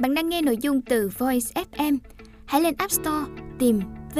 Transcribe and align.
Bạn 0.00 0.14
đang 0.14 0.28
nghe 0.28 0.42
nội 0.42 0.56
dung 0.60 0.80
từ 0.80 1.10
Voice 1.18 1.62
FM. 1.72 1.98
Hãy 2.46 2.60
lên 2.60 2.74
App 2.78 2.90
Store 2.90 3.26
tìm 3.58 3.80
V 4.14 4.18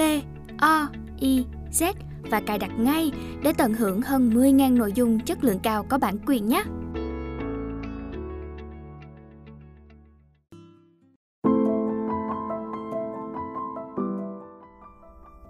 O 0.58 0.88
I 1.20 1.44
Z 1.72 1.94
và 2.30 2.40
cài 2.40 2.58
đặt 2.58 2.70
ngay 2.78 3.12
để 3.42 3.52
tận 3.58 3.74
hưởng 3.74 4.02
hơn 4.02 4.30
10.000 4.30 4.76
nội 4.76 4.92
dung 4.92 5.20
chất 5.20 5.44
lượng 5.44 5.58
cao 5.62 5.86
có 5.88 5.98
bản 5.98 6.18
quyền 6.26 6.48
nhé. 6.48 6.62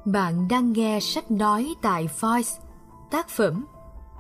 Bạn 0.05 0.49
đang 0.51 0.73
nghe 0.73 0.99
sách 1.01 1.31
nói 1.31 1.75
tại 1.83 2.09
Voice, 2.21 2.51
tác 3.11 3.29
phẩm 3.29 3.65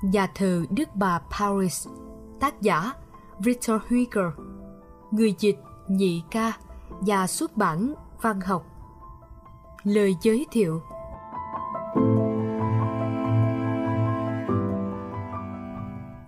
Nhà 0.02 0.26
thờ 0.34 0.62
Đức 0.70 0.88
Bà 0.94 1.20
Paris, 1.38 1.88
tác 2.40 2.62
giả 2.62 2.92
Victor 3.38 3.76
Hugo, 3.88 4.32
người 5.10 5.34
dịch 5.38 5.56
Nhị 5.90 6.22
Ca, 6.30 6.52
và 7.00 7.26
xuất 7.26 7.56
bản 7.56 7.94
Văn 8.22 8.40
học. 8.40 8.66
Lời 9.82 10.16
giới 10.22 10.46
thiệu 10.50 10.82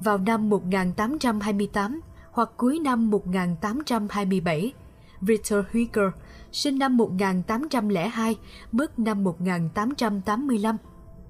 Vào 0.05 0.19
năm 0.19 0.51
1828 0.51 2.01
hoặc 2.33 2.51
cuối 2.57 2.79
năm 2.79 3.11
1827, 3.11 4.73
Victor 5.21 5.65
Hugo 5.73 6.11
sinh 6.53 6.79
năm 6.79 6.97
1802, 6.97 8.37
mất 8.73 8.99
năm 8.99 9.25
1885, 9.25 10.77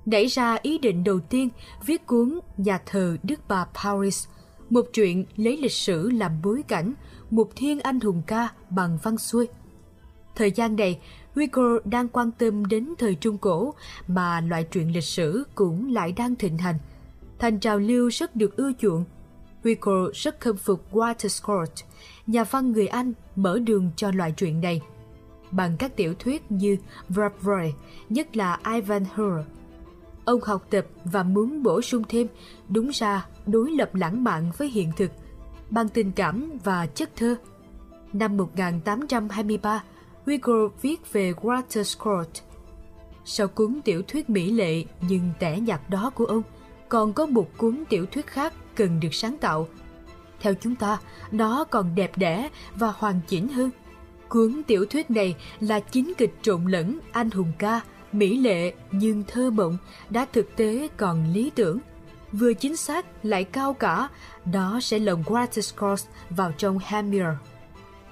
nảy 0.07 0.27
ra 0.27 0.57
ý 0.62 0.79
định 0.79 1.05
đầu 1.05 1.21
tiên 1.21 1.49
viết 1.87 2.07
cuốn 2.07 2.38
Nhà 2.57 2.80
thờ 2.87 3.16
Đức 3.23 3.41
Bà 3.49 3.66
Paris, 3.83 4.27
một 4.71 4.87
chuyện 4.93 5.24
lấy 5.37 5.57
lịch 5.57 5.73
sử 5.73 6.10
làm 6.10 6.43
bối 6.43 6.62
cảnh, 6.69 6.95
một 7.33 7.57
thiên 7.57 7.81
anh 7.81 8.01
hùng 8.01 8.23
ca 8.27 8.49
bằng 8.71 8.99
văn 9.03 9.19
xuôi. 9.19 9.49
Thời 10.35 10.51
gian 10.51 10.77
này, 10.77 10.99
Hugo 11.35 11.79
đang 11.85 12.09
quan 12.09 12.30
tâm 12.30 12.66
đến 12.66 12.95
thời 12.99 13.15
Trung 13.15 13.39
Cổ 13.39 13.74
mà 14.09 14.41
loại 14.41 14.65
truyện 14.65 14.93
lịch 14.93 15.05
sử 15.05 15.45
cũng 15.55 15.93
lại 15.93 16.13
đang 16.13 16.35
thịnh 16.37 16.59
hành. 16.59 16.79
Thành 17.39 17.61
trào 17.61 17.79
lưu 17.79 18.09
rất 18.09 18.37
được 18.37 18.57
ưa 18.57 18.73
chuộng. 18.79 19.05
Hugo 19.65 20.11
rất 20.15 20.41
khâm 20.41 20.57
phục 20.57 20.93
Walter 20.93 21.29
Scott, 21.29 21.73
nhà 22.27 22.45
văn 22.45 22.73
người 22.73 22.87
Anh 22.87 23.13
mở 23.37 23.59
đường 23.59 23.91
cho 23.96 24.11
loại 24.11 24.33
truyện 24.33 24.61
này. 24.61 24.80
Bằng 25.51 25.77
các 25.77 25.96
tiểu 25.96 26.15
thuyết 26.19 26.52
như 26.52 26.77
Vrabroy, 27.09 27.73
nhất 28.09 28.37
là 28.37 28.61
Ivan 28.74 29.05
Hur. 29.15 29.41
Ông 30.24 30.41
học 30.41 30.67
tập 30.71 30.87
và 31.05 31.23
muốn 31.23 31.63
bổ 31.63 31.83
sung 31.83 32.02
thêm, 32.09 32.27
đúng 32.69 32.89
ra 32.89 33.27
đối 33.46 33.71
lập 33.71 33.95
lãng 33.95 34.24
mạn 34.24 34.51
với 34.59 34.69
hiện 34.69 34.93
thực, 34.96 35.11
bằng 35.73 35.88
tình 35.88 36.12
cảm 36.12 36.59
và 36.65 36.87
chất 36.87 37.10
thơ. 37.16 37.37
Năm 38.12 38.37
1823, 38.37 39.82
Hugo 40.26 40.68
viết 40.82 41.12
về 41.12 41.32
Walter 41.32 41.82
Scott. 41.82 42.28
Sau 43.24 43.48
cuốn 43.48 43.80
tiểu 43.84 44.02
thuyết 44.09 44.30
mỹ 44.30 44.50
lệ 44.50 44.84
nhưng 45.09 45.30
tẻ 45.38 45.60
nhạt 45.60 45.80
đó 45.90 46.10
của 46.15 46.24
ông, 46.24 46.43
còn 46.88 47.12
có 47.12 47.26
một 47.26 47.48
cuốn 47.56 47.84
tiểu 47.88 48.06
thuyết 48.06 48.26
khác 48.26 48.54
cần 48.74 49.00
được 49.00 49.15
sáng 49.15 49.37
tạo. 49.40 49.68
Theo 50.40 50.54
chúng 50.60 50.74
ta, 50.74 50.98
nó 51.30 51.65
còn 51.65 51.95
đẹp 51.95 52.18
đẽ 52.18 52.48
và 52.76 52.93
hoàn 52.96 53.20
chỉnh 53.26 53.48
hơn. 53.48 53.70
Cuốn 54.28 54.62
tiểu 54.66 54.87
thuyết 54.87 55.10
này 55.10 55.37
là 55.60 55.80
chính 55.80 56.12
kịch 56.18 56.34
trộn 56.43 56.65
lẫn 56.65 56.98
anh 57.12 57.30
hùng 57.30 57.52
ca, 57.59 57.80
mỹ 58.12 58.38
lệ 58.38 58.74
nhưng 58.90 59.23
thơ 59.28 59.50
mộng, 59.50 59.78
đã 60.10 60.26
thực 60.32 60.56
tế 60.56 60.88
còn 60.96 61.32
lý 61.32 61.50
tưởng. 61.54 61.78
Vừa 62.33 62.52
chính 62.55 62.77
xác 62.77 63.07
lại 63.23 63.45
cao 63.45 63.75
cả, 63.75 64.09
đó 64.44 64.78
sẽ 64.83 64.99
lồng 64.99 65.22
Walter 65.22 65.61
Scott 65.61 66.00
vào 66.31 66.53
trong 66.59 66.78
Hamir. 66.78 67.25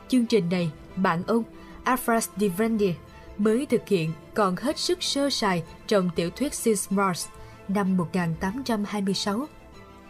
Chương 0.09 0.27
trình 0.27 0.49
này, 0.51 0.71
bạn 0.97 1.23
ông 1.27 1.43
Alfred 1.85 2.29
Divendi 2.37 2.95
mới 3.39 3.67
thực 3.67 3.89
hiện 3.89 4.13
còn 4.35 4.57
hết 4.57 4.79
sức 4.79 5.03
sơ 5.03 5.31
sài 5.31 5.63
trong 5.87 6.11
tiểu 6.17 6.31
thuyết 6.31 6.55
Six 6.55 6.93
Mars 6.93 7.27
năm 7.69 7.97
1826. 7.97 9.47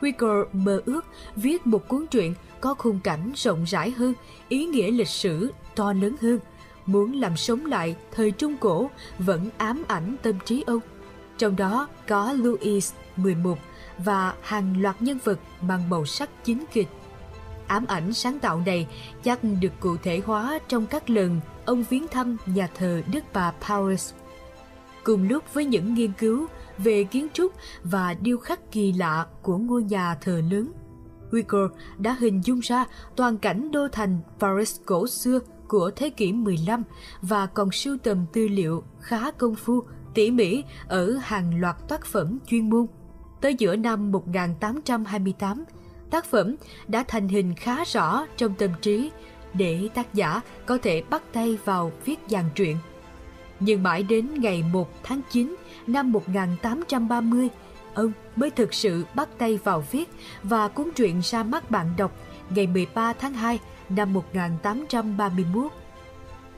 Hugo 0.01 0.45
mơ 0.53 0.81
ước 0.87 1.05
viết 1.37 1.67
một 1.67 1.89
cuốn 1.89 2.07
truyện 2.07 2.34
có 2.61 2.75
khung 2.75 3.01
cảnh 3.01 3.33
rộng 3.37 3.65
rãi 3.65 3.91
hơn, 3.91 4.15
ý 4.49 4.67
nghĩa 4.67 4.91
lịch 4.91 5.09
sử 5.09 5.53
to 5.77 5.93
lớn 5.93 6.17
hơn, 6.21 6.39
muốn 6.87 7.13
làm 7.13 7.37
sống 7.37 7.67
lại 7.67 7.97
thời 8.13 8.31
Trung 8.31 8.57
Cổ 8.57 8.91
vẫn 9.19 9.51
ám 9.59 9.84
ảnh 9.89 10.17
tâm 10.23 10.34
trí 10.45 10.65
ông. 10.67 10.81
Trong 11.39 11.57
đó 11.57 11.89
có 12.09 12.33
Louis 12.33 12.93
11 13.17 13.59
và 14.05 14.34
hàng 14.43 14.83
loạt 14.83 15.03
nhân 15.03 15.19
vật 15.25 15.38
mang 15.61 15.91
màu 15.91 16.06
sắc 16.06 16.31
chính 16.44 16.65
kịch. 16.72 16.88
Ám 17.66 17.87
ảnh 17.87 18.12
sáng 18.12 18.38
tạo 18.38 18.62
này 18.66 18.87
chắc 19.22 19.38
được 19.61 19.72
cụ 19.81 19.97
thể 20.03 20.21
hóa 20.27 20.59
trong 20.69 20.87
các 20.87 21.11
lần 21.11 21.41
ông 21.65 21.84
viếng 21.91 22.09
thăm 22.09 22.37
nhà 22.47 22.69
thờ 22.75 23.03
Đức 23.12 23.25
Bà 23.33 23.53
Paris. 23.69 24.12
Cùng 25.05 25.28
lúc 25.28 25.55
với 25.55 25.65
những 25.65 25.94
nghiên 25.94 26.12
cứu 26.12 26.47
về 26.78 27.05
kiến 27.05 27.27
trúc 27.33 27.53
và 27.83 28.15
điêu 28.15 28.39
khắc 28.39 28.72
kỳ 28.72 28.93
lạ 28.93 29.27
của 29.43 29.59
ngôi 29.59 29.83
nhà 29.83 30.15
thờ 30.15 30.43
lớn, 30.50 30.72
Hugo 31.33 31.69
đã 31.99 32.16
hình 32.21 32.41
dung 32.44 32.60
ra 32.60 32.84
toàn 33.16 33.39
cảnh 33.39 33.71
đô 33.72 33.89
thành 33.93 34.19
Paris 34.39 34.81
cổ 34.87 35.06
xưa 35.06 35.39
của 35.69 35.91
thế 35.97 36.10
kỷ 36.10 36.33
15 36.33 36.83
và 37.22 37.47
còn 37.47 37.72
sưu 37.72 37.97
tầm 38.03 38.27
tư 38.33 38.49
liệu 38.49 38.83
khá 39.00 39.31
công 39.31 39.55
phu, 39.55 39.83
tỉ 40.15 40.31
mỉ 40.31 40.65
ở 40.89 41.19
hàng 41.22 41.60
loạt 41.60 41.77
tác 41.89 42.06
phẩm 42.06 42.39
chuyên 42.47 42.71
môn. 42.71 42.87
Tới 43.41 43.55
giữa 43.55 43.77
năm 43.77 44.12
1828, 44.12 45.65
tác 46.11 46.25
phẩm 46.25 46.56
đã 46.89 47.05
thành 47.09 47.28
hình 47.28 47.55
khá 47.55 47.84
rõ 47.84 48.27
trong 48.37 48.55
tâm 48.55 48.71
trí 48.81 49.11
để 49.55 49.89
tác 49.95 50.15
giả 50.15 50.41
có 50.67 50.78
thể 50.83 51.03
bắt 51.11 51.23
tay 51.33 51.59
vào 51.65 51.93
viết 52.05 52.19
dàn 52.28 52.45
truyện. 52.55 52.77
Nhưng 53.61 53.83
mãi 53.83 54.03
đến 54.03 54.34
ngày 54.41 54.62
1 54.73 54.89
tháng 55.03 55.21
9 55.31 55.56
năm 55.87 56.12
1830, 56.12 57.49
ông 57.95 58.12
mới 58.37 58.51
thực 58.51 58.75
sự 58.75 59.05
bắt 59.15 59.28
tay 59.39 59.59
vào 59.65 59.84
viết 59.91 60.11
và 60.43 60.69
cuốn 60.69 60.91
truyện 60.97 61.21
ra 61.25 61.43
mắt 61.43 61.71
bạn 61.71 61.87
đọc 61.97 62.12
ngày 62.51 62.67
13 62.67 63.12
tháng 63.12 63.34
2 63.34 63.59
năm 63.89 64.12
1831. 64.12 65.72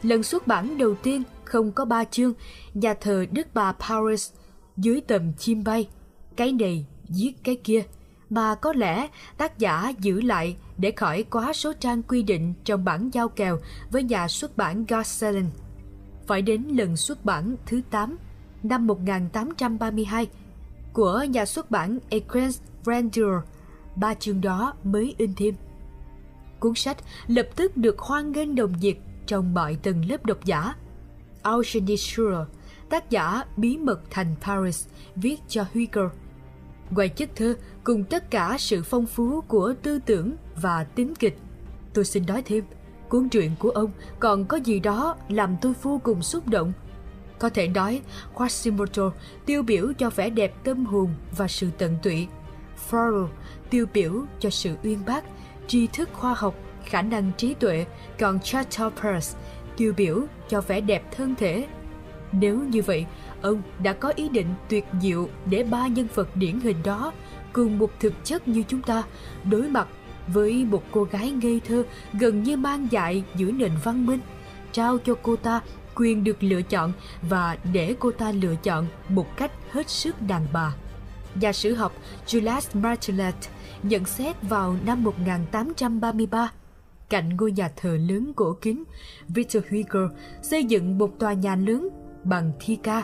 Lần 0.02 0.22
xuất 0.22 0.46
bản 0.46 0.78
đầu 0.78 0.94
tiên 0.94 1.22
không 1.44 1.72
có 1.72 1.84
ba 1.84 2.04
chương, 2.04 2.32
nhà 2.74 2.94
thờ 2.94 3.26
Đức 3.30 3.46
Bà 3.54 3.72
Paris 3.72 4.30
dưới 4.76 5.00
tầm 5.00 5.32
chim 5.38 5.64
bay, 5.64 5.88
cái 6.36 6.52
này 6.52 6.86
giết 7.08 7.44
cái 7.44 7.56
kia, 7.64 7.82
mà 8.30 8.54
có 8.54 8.72
lẽ 8.72 9.08
tác 9.36 9.58
giả 9.58 9.92
giữ 10.00 10.20
lại 10.20 10.56
để 10.78 10.90
khỏi 10.90 11.24
quá 11.30 11.52
số 11.52 11.72
trang 11.72 12.02
quy 12.02 12.22
định 12.22 12.54
trong 12.64 12.84
bản 12.84 13.10
giao 13.12 13.28
kèo 13.28 13.58
với 13.90 14.02
nhà 14.02 14.28
xuất 14.28 14.56
bản 14.56 14.84
Garcelin. 14.88 15.46
Phải 16.26 16.42
đến 16.42 16.62
lần 16.62 16.96
xuất 16.96 17.24
bản 17.24 17.56
thứ 17.66 17.80
8 17.90 18.16
năm 18.62 18.86
1832 18.86 20.28
của 20.92 21.24
nhà 21.28 21.46
xuất 21.46 21.70
bản 21.70 21.98
Equens 22.08 22.60
Grandeur, 22.84 23.34
ba 23.96 24.14
chương 24.14 24.40
đó 24.40 24.74
mới 24.84 25.14
in 25.18 25.34
thêm. 25.36 25.54
Cuốn 26.60 26.74
sách 26.74 26.96
lập 27.26 27.48
tức 27.56 27.76
được 27.76 27.98
hoan 27.98 28.32
nghênh 28.32 28.54
đồng 28.54 28.72
nhiệt 28.80 28.96
trong 29.26 29.54
mọi 29.54 29.76
tầng 29.82 30.04
lớp 30.08 30.26
độc 30.26 30.44
giả. 30.44 30.74
Eugenie 31.44 31.96
Schuller, 31.96 32.46
tác 32.90 33.10
giả 33.10 33.44
Bí 33.56 33.76
mật 33.76 34.00
thành 34.10 34.34
Paris, 34.40 34.86
viết 35.16 35.36
cho 35.48 35.64
Hugo. 35.74 36.10
Ngoài 36.94 37.08
chất 37.08 37.30
thơ 37.36 37.54
cùng 37.84 38.04
tất 38.04 38.30
cả 38.30 38.56
sự 38.58 38.82
phong 38.82 39.06
phú 39.06 39.40
của 39.40 39.74
tư 39.82 39.98
tưởng 40.06 40.36
và 40.62 40.84
tính 40.84 41.14
kịch, 41.14 41.38
tôi 41.94 42.04
xin 42.04 42.26
nói 42.26 42.42
thêm, 42.46 42.64
cuốn 43.08 43.28
truyện 43.28 43.50
của 43.58 43.70
ông 43.70 43.90
còn 44.20 44.44
có 44.44 44.56
gì 44.56 44.80
đó 44.80 45.16
làm 45.28 45.56
tôi 45.60 45.72
vô 45.82 46.00
cùng 46.04 46.22
xúc 46.22 46.48
động. 46.48 46.72
Có 47.38 47.48
thể 47.48 47.68
nói, 47.68 48.00
Quasimodo 48.34 49.10
tiêu 49.46 49.62
biểu 49.62 49.92
cho 49.98 50.10
vẻ 50.10 50.30
đẹp 50.30 50.54
tâm 50.64 50.86
hồn 50.86 51.08
và 51.36 51.48
sự 51.48 51.68
tận 51.78 51.96
tụy. 52.02 52.26
Farrell 52.90 53.28
tiêu 53.70 53.86
biểu 53.92 54.12
cho 54.40 54.50
sự 54.50 54.74
uyên 54.82 54.98
bác, 55.06 55.24
tri 55.66 55.86
thức 55.86 56.08
khoa 56.12 56.34
học, 56.34 56.54
khả 56.84 57.02
năng 57.02 57.32
trí 57.36 57.54
tuệ, 57.54 57.86
còn 58.18 58.40
Chateaubriand 58.40 59.36
tiêu 59.76 59.94
biểu 59.96 60.20
cho 60.48 60.60
vẻ 60.60 60.80
đẹp 60.80 61.02
thân 61.16 61.34
thể. 61.34 61.66
Nếu 62.32 62.58
như 62.58 62.82
vậy, 62.82 63.06
ông 63.42 63.62
đã 63.82 63.92
có 63.92 64.12
ý 64.16 64.28
định 64.28 64.46
tuyệt 64.68 64.84
diệu 65.00 65.28
để 65.46 65.62
ba 65.62 65.86
nhân 65.86 66.08
vật 66.14 66.36
điển 66.36 66.60
hình 66.60 66.76
đó 66.84 67.12
cùng 67.52 67.78
một 67.78 67.90
thực 68.00 68.24
chất 68.24 68.48
như 68.48 68.62
chúng 68.68 68.82
ta 68.82 69.02
đối 69.50 69.68
mặt 69.68 69.88
với 70.26 70.64
một 70.64 70.82
cô 70.90 71.04
gái 71.04 71.30
ngây 71.30 71.60
thơ 71.68 71.84
gần 72.12 72.42
như 72.42 72.56
mang 72.56 72.88
dại 72.90 73.24
giữa 73.36 73.50
nền 73.50 73.72
văn 73.84 74.06
minh 74.06 74.20
trao 74.72 74.98
cho 74.98 75.14
cô 75.22 75.36
ta 75.36 75.60
quyền 75.94 76.24
được 76.24 76.42
lựa 76.42 76.62
chọn 76.62 76.92
và 77.22 77.56
để 77.72 77.94
cô 77.98 78.10
ta 78.12 78.32
lựa 78.32 78.54
chọn 78.62 78.86
một 79.08 79.36
cách 79.36 79.52
hết 79.70 79.88
sức 79.88 80.22
đàn 80.22 80.46
bà. 80.52 80.74
Nhà 81.34 81.52
sử 81.52 81.74
học 81.74 81.92
Julius 82.26 82.80
Martelet 82.80 83.34
nhận 83.82 84.04
xét 84.04 84.36
vào 84.42 84.76
năm 84.86 85.04
1833 85.04 86.52
cạnh 87.12 87.36
ngôi 87.36 87.52
nhà 87.52 87.70
thờ 87.76 87.96
lớn 88.08 88.32
cổ 88.36 88.56
kính, 88.60 88.84
Victor 89.28 89.62
Hugo 89.70 90.08
xây 90.42 90.64
dựng 90.64 90.98
một 90.98 91.18
tòa 91.18 91.32
nhà 91.32 91.56
lớn 91.56 91.88
bằng 92.24 92.52
thi 92.60 92.78
ca, 92.82 93.02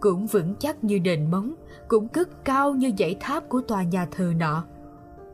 cũng 0.00 0.26
vững 0.26 0.54
chắc 0.58 0.84
như 0.84 0.98
đền 0.98 1.30
móng, 1.30 1.54
cũng 1.88 2.08
cất 2.08 2.44
cao 2.44 2.74
như 2.74 2.92
dãy 2.98 3.16
tháp 3.20 3.48
của 3.48 3.60
tòa 3.60 3.82
nhà 3.82 4.06
thờ 4.10 4.32
nọ. 4.36 4.64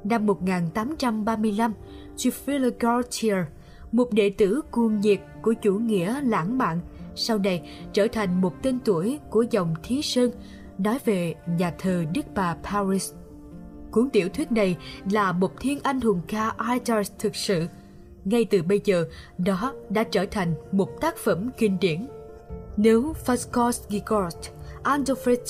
Năm 0.05 0.27
1835, 0.27 1.73
Giuffre 2.17 2.71
Gaultier, 2.81 3.45
một 3.93 4.13
đệ 4.13 4.31
tử 4.31 4.61
cuồng 4.71 5.01
nhiệt 5.01 5.21
của 5.43 5.53
chủ 5.53 5.79
nghĩa 5.79 6.21
lãng 6.21 6.59
mạn, 6.59 6.81
sau 7.15 7.39
này 7.39 7.71
trở 7.93 8.07
thành 8.13 8.41
một 8.41 8.63
tên 8.63 8.79
tuổi 8.85 9.19
của 9.31 9.45
dòng 9.51 9.75
Thí 9.83 10.03
Sơn, 10.03 10.31
nói 10.79 10.99
về 11.05 11.35
nhà 11.59 11.75
thờ 11.79 12.05
Đức 12.15 12.27
Bà 12.35 12.57
Paris. 12.63 13.13
Cuốn 13.91 14.11
tiểu 14.11 14.29
thuyết 14.29 14.53
này 14.53 14.77
là 15.11 15.33
một 15.33 15.61
thiên 15.61 15.79
anh 15.83 16.01
hùng 16.01 16.21
ca 16.29 16.53
Idars 16.73 17.13
thực 17.19 17.37
sự. 17.37 17.67
Ngay 18.25 18.45
từ 18.45 18.63
bây 18.63 18.81
giờ, 18.85 19.05
đó 19.39 19.75
đã 19.89 20.05
trở 20.11 20.27
thành 20.31 20.55
một 20.73 21.01
tác 21.01 21.17
phẩm 21.17 21.51
kinh 21.59 21.77
điển. 21.81 22.07
Nếu 22.77 23.13
Fascos 23.27 23.73
Gigort, 23.89 24.56
Andofred 24.87 25.45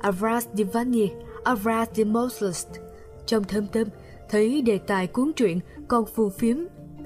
Avras 0.00 0.46
Divani, 0.54 1.10
Avras 1.44 1.88
Demoslus. 1.94 2.66
trong 3.26 3.44
thâm 3.44 3.66
tâm 3.66 3.88
thấy 4.28 4.62
đề 4.62 4.78
tài 4.78 5.06
cuốn 5.06 5.32
truyện 5.36 5.60
còn 5.88 6.04
phù 6.14 6.30
phiếm, 6.30 6.56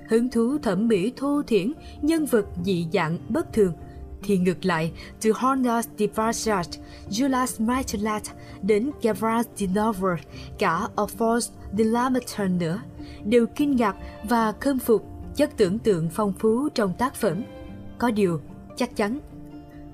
hứng 0.09 0.31
thú 0.31 0.59
thẩm 0.59 0.89
mỹ 0.89 1.12
thô 1.17 1.43
thiển, 1.43 1.73
nhân 2.03 2.27
vật 2.27 2.47
dị 2.65 2.87
dạng 2.93 3.19
bất 3.29 3.53
thường– 3.53 3.73
thì 4.23 4.39
ngược 4.39 4.65
lại, 4.65 4.93
từ 5.21 5.33
Hornas 5.33 5.89
Divarsat, 5.99 6.67
Julius 7.11 7.29
Julas 7.29 7.67
Maitelat 7.67 8.23
đến 8.62 8.91
Gavras 9.03 9.47
Dinover, 9.56 10.19
cả 10.59 10.89
Alphonse 10.97 11.55
de 11.79 11.85
nữa, 12.49 12.83
đều 13.25 13.47
kinh 13.47 13.77
ngạc 13.77 13.97
và 14.29 14.53
khâm 14.61 14.79
phục 14.79 15.05
chất 15.37 15.50
tưởng 15.56 15.79
tượng 15.79 16.09
phong 16.11 16.33
phú 16.33 16.69
trong 16.69 16.93
tác 16.99 17.15
phẩm. 17.15 17.43
Có 17.99 18.11
điều, 18.11 18.41
chắc 18.77 18.97
chắn 18.97 19.19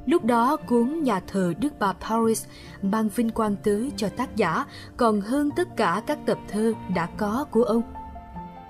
Lúc 0.06 0.24
đó 0.24 0.56
cuốn 0.56 1.02
nhà 1.02 1.20
thờ 1.20 1.52
Đức 1.60 1.72
Bà 1.78 1.92
Paris 1.92 2.44
mang 2.82 3.08
vinh 3.08 3.30
quang 3.30 3.56
tới 3.64 3.92
cho 3.96 4.08
tác 4.08 4.36
giả 4.36 4.64
còn 4.96 5.20
hơn 5.20 5.50
tất 5.56 5.76
cả 5.76 6.02
các 6.06 6.18
tập 6.26 6.38
thơ 6.48 6.72
đã 6.94 7.06
có 7.06 7.46
của 7.50 7.62
ông. 7.62 7.82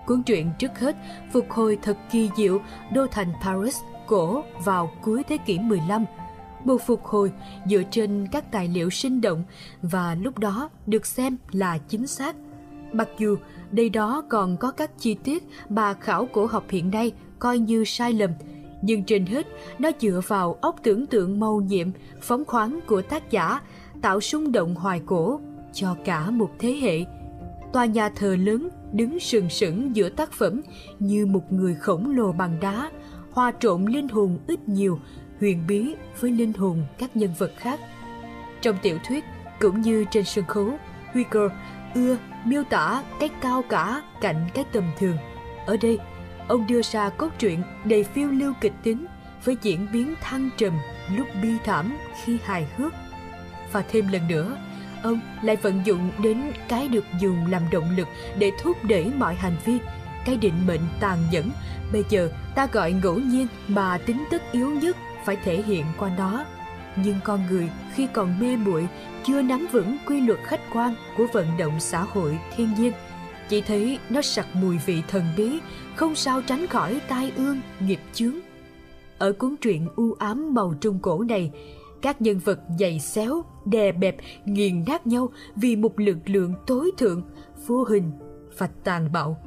Cuốn 0.06 0.22
truyện 0.22 0.50
trước 0.58 0.78
hết 0.78 0.96
phục 1.32 1.50
hồi 1.50 1.78
thật 1.82 1.96
kỳ 2.10 2.30
diệu 2.36 2.60
đô 2.92 3.06
thành 3.06 3.32
Paris 3.44 3.76
cổ 4.06 4.42
vào 4.64 4.90
cuối 5.02 5.22
thế 5.28 5.36
kỷ 5.36 5.58
15, 5.58 6.04
một 6.64 6.78
phục 6.86 7.04
hồi 7.04 7.32
dựa 7.70 7.82
trên 7.90 8.26
các 8.32 8.52
tài 8.52 8.68
liệu 8.68 8.90
sinh 8.90 9.20
động 9.20 9.44
và 9.82 10.14
lúc 10.14 10.38
đó 10.38 10.70
được 10.86 11.06
xem 11.06 11.36
là 11.52 11.78
chính 11.78 12.06
xác. 12.06 12.36
Mặc 12.92 13.08
dù 13.18 13.36
đây 13.70 13.88
đó 13.88 14.22
còn 14.28 14.56
có 14.56 14.70
các 14.70 14.90
chi 14.98 15.14
tiết 15.14 15.44
mà 15.68 15.94
khảo 15.94 16.28
cổ 16.32 16.46
học 16.46 16.64
hiện 16.68 16.90
nay 16.90 17.12
coi 17.38 17.58
như 17.58 17.84
sai 17.84 18.12
lầm, 18.12 18.30
nhưng 18.84 19.04
trên 19.04 19.26
hết 19.26 19.46
nó 19.78 19.90
dựa 20.00 20.20
vào 20.26 20.58
óc 20.60 20.76
tưởng 20.82 21.06
tượng 21.06 21.40
mâu 21.40 21.60
nhiệm, 21.60 21.88
phóng 22.20 22.44
khoáng 22.44 22.80
của 22.86 23.02
tác 23.02 23.30
giả, 23.30 23.60
tạo 24.02 24.20
xung 24.20 24.52
động 24.52 24.74
hoài 24.74 25.00
cổ 25.06 25.40
cho 25.72 25.96
cả 26.04 26.30
một 26.30 26.50
thế 26.58 26.72
hệ. 26.82 27.04
Tòa 27.72 27.84
nhà 27.84 28.08
thờ 28.08 28.36
lớn 28.36 28.68
đứng 28.92 29.20
sừng 29.20 29.50
sững 29.50 29.96
giữa 29.96 30.08
tác 30.08 30.32
phẩm 30.32 30.60
như 30.98 31.26
một 31.26 31.52
người 31.52 31.74
khổng 31.74 32.16
lồ 32.16 32.32
bằng 32.32 32.60
đá, 32.60 32.90
hòa 33.30 33.52
trộn 33.60 33.84
linh 33.84 34.08
hồn 34.08 34.38
ít 34.46 34.68
nhiều 34.68 34.98
huyền 35.40 35.64
bí 35.68 35.94
với 36.20 36.30
linh 36.30 36.52
hồn 36.52 36.82
các 36.98 37.16
nhân 37.16 37.30
vật 37.38 37.52
khác. 37.56 37.80
Trong 38.60 38.76
tiểu 38.82 38.98
thuyết 39.08 39.24
cũng 39.60 39.80
như 39.80 40.04
trên 40.10 40.24
sân 40.24 40.44
khấu, 40.44 40.70
Huyger 41.12 41.52
ưa 41.94 42.16
miêu 42.44 42.62
tả 42.70 43.02
cái 43.20 43.28
cao 43.40 43.62
cả 43.68 44.02
cạnh 44.20 44.48
cái 44.54 44.64
tầm 44.72 44.84
thường. 44.98 45.16
Ở 45.66 45.76
đây, 45.76 45.98
ông 46.48 46.66
đưa 46.66 46.82
ra 46.82 47.08
cốt 47.08 47.28
truyện 47.38 47.62
đầy 47.84 48.04
phiêu 48.04 48.28
lưu 48.28 48.52
kịch 48.60 48.74
tính 48.82 49.06
với 49.44 49.56
diễn 49.62 49.86
biến 49.92 50.14
thăng 50.20 50.50
trầm 50.56 50.72
lúc 51.16 51.26
bi 51.42 51.48
thảm 51.64 51.96
khi 52.24 52.38
hài 52.44 52.66
hước. 52.76 52.92
Và 53.72 53.84
thêm 53.88 54.08
lần 54.08 54.28
nữa, 54.28 54.56
ông 55.02 55.20
lại 55.42 55.56
vận 55.56 55.80
dụng 55.84 56.10
đến 56.22 56.42
cái 56.68 56.88
được 56.88 57.04
dùng 57.20 57.46
làm 57.50 57.62
động 57.70 57.96
lực 57.96 58.08
để 58.38 58.52
thúc 58.60 58.76
đẩy 58.84 59.12
mọi 59.16 59.34
hành 59.34 59.56
vi 59.64 59.78
cái 60.24 60.36
định 60.36 60.66
mệnh 60.66 60.80
tàn 61.00 61.18
nhẫn 61.30 61.50
bây 61.92 62.04
giờ 62.08 62.30
ta 62.54 62.66
gọi 62.72 62.92
ngẫu 62.92 63.14
nhiên 63.14 63.46
mà 63.68 63.98
tính 63.98 64.24
tất 64.30 64.52
yếu 64.52 64.70
nhất 64.70 64.96
phải 65.24 65.36
thể 65.44 65.62
hiện 65.62 65.84
qua 65.98 66.10
nó 66.16 66.44
nhưng 66.96 67.20
con 67.24 67.46
người 67.50 67.70
khi 67.94 68.08
còn 68.12 68.40
mê 68.40 68.56
muội 68.56 68.88
chưa 69.26 69.42
nắm 69.42 69.66
vững 69.72 69.96
quy 70.06 70.20
luật 70.20 70.38
khách 70.44 70.60
quan 70.72 70.94
của 71.16 71.26
vận 71.32 71.46
động 71.58 71.80
xã 71.80 72.02
hội 72.02 72.38
thiên 72.56 72.74
nhiên 72.78 72.92
chỉ 73.48 73.60
thấy 73.60 73.98
nó 74.10 74.22
sặc 74.22 74.46
mùi 74.56 74.78
vị 74.86 75.02
thần 75.08 75.24
bí 75.36 75.58
không 75.96 76.14
sao 76.14 76.42
tránh 76.42 76.66
khỏi 76.66 77.00
tai 77.08 77.32
ương 77.36 77.60
nghiệp 77.80 78.00
chướng 78.12 78.34
ở 79.18 79.32
cuốn 79.32 79.56
truyện 79.60 79.88
u 79.96 80.12
ám 80.18 80.54
màu 80.54 80.74
trung 80.80 80.98
cổ 81.02 81.24
này 81.28 81.50
các 82.02 82.22
nhân 82.22 82.38
vật 82.38 82.60
dày 82.78 83.00
xéo 83.00 83.44
đè 83.64 83.92
bẹp 83.92 84.16
nghiền 84.44 84.84
nát 84.86 85.06
nhau 85.06 85.28
vì 85.56 85.76
một 85.76 86.00
lực 86.00 86.18
lượng 86.26 86.54
tối 86.66 86.90
thượng 86.98 87.22
vô 87.66 87.84
hình 87.84 88.12
và 88.58 88.68
tàn 88.84 89.12
bạo 89.12 89.38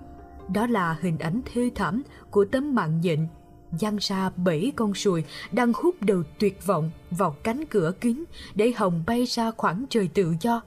đó 0.54 0.68
là 0.68 0.98
hình 1.02 1.18
ảnh 1.18 1.42
thê 1.54 1.70
thảm 1.76 2.04
của 2.32 2.46
tấm 2.46 2.76
mạng 2.76 3.02
nhện 3.02 3.28
giăng 3.72 3.98
ra 4.00 4.30
bảy 4.30 4.72
con 4.76 4.94
sùi 4.94 5.24
đang 5.52 5.74
hút 5.76 5.96
đầu 6.02 6.24
tuyệt 6.40 6.66
vọng 6.66 6.92
vào 7.12 7.36
cánh 7.44 7.66
cửa 7.66 7.92
kính 8.02 8.24
để 8.56 8.72
hồng 8.76 9.04
bay 9.08 9.26
ra 9.26 9.52
khoảng 9.58 9.86
trời 9.90 10.10
tự 10.14 10.36
do. 10.42 10.62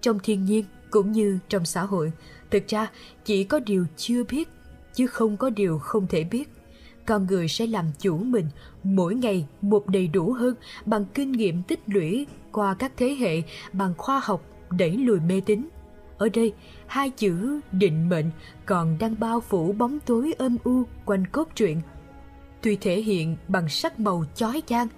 Trong 0.00 0.18
thiên 0.18 0.44
nhiên 0.44 0.64
cũng 0.90 1.12
như 1.12 1.38
trong 1.48 1.64
xã 1.64 1.82
hội, 1.82 2.12
thực 2.50 2.68
ra 2.68 2.90
chỉ 3.24 3.44
có 3.44 3.60
điều 3.60 3.86
chưa 3.96 4.24
biết, 4.24 4.48
chứ 4.94 5.06
không 5.06 5.36
có 5.36 5.50
điều 5.50 5.78
không 5.78 6.06
thể 6.06 6.24
biết. 6.24 6.48
Con 7.06 7.26
người 7.26 7.48
sẽ 7.48 7.66
làm 7.66 7.84
chủ 7.98 8.18
mình 8.18 8.46
mỗi 8.82 9.14
ngày 9.14 9.46
một 9.60 9.86
đầy 9.86 10.08
đủ 10.08 10.32
hơn 10.32 10.54
bằng 10.86 11.04
kinh 11.14 11.32
nghiệm 11.32 11.62
tích 11.62 11.80
lũy 11.86 12.26
qua 12.52 12.74
các 12.74 12.92
thế 12.96 13.16
hệ 13.20 13.42
bằng 13.72 13.94
khoa 13.98 14.20
học 14.24 14.44
đẩy 14.70 14.90
lùi 14.90 15.20
mê 15.20 15.40
tín 15.46 15.68
ở 16.18 16.28
đây, 16.28 16.52
hai 16.86 17.10
chữ 17.10 17.60
định 17.72 18.08
mệnh 18.08 18.30
còn 18.66 18.96
đang 19.00 19.14
bao 19.20 19.40
phủ 19.40 19.72
bóng 19.72 19.98
tối 20.00 20.34
âm 20.38 20.56
u 20.64 20.82
quanh 21.04 21.26
cốt 21.32 21.48
truyện. 21.54 21.80
Tuy 22.62 22.76
thể 22.76 23.00
hiện 23.00 23.36
bằng 23.48 23.68
sắc 23.68 24.00
màu 24.00 24.24
chói 24.34 24.62
chang, 24.66 24.88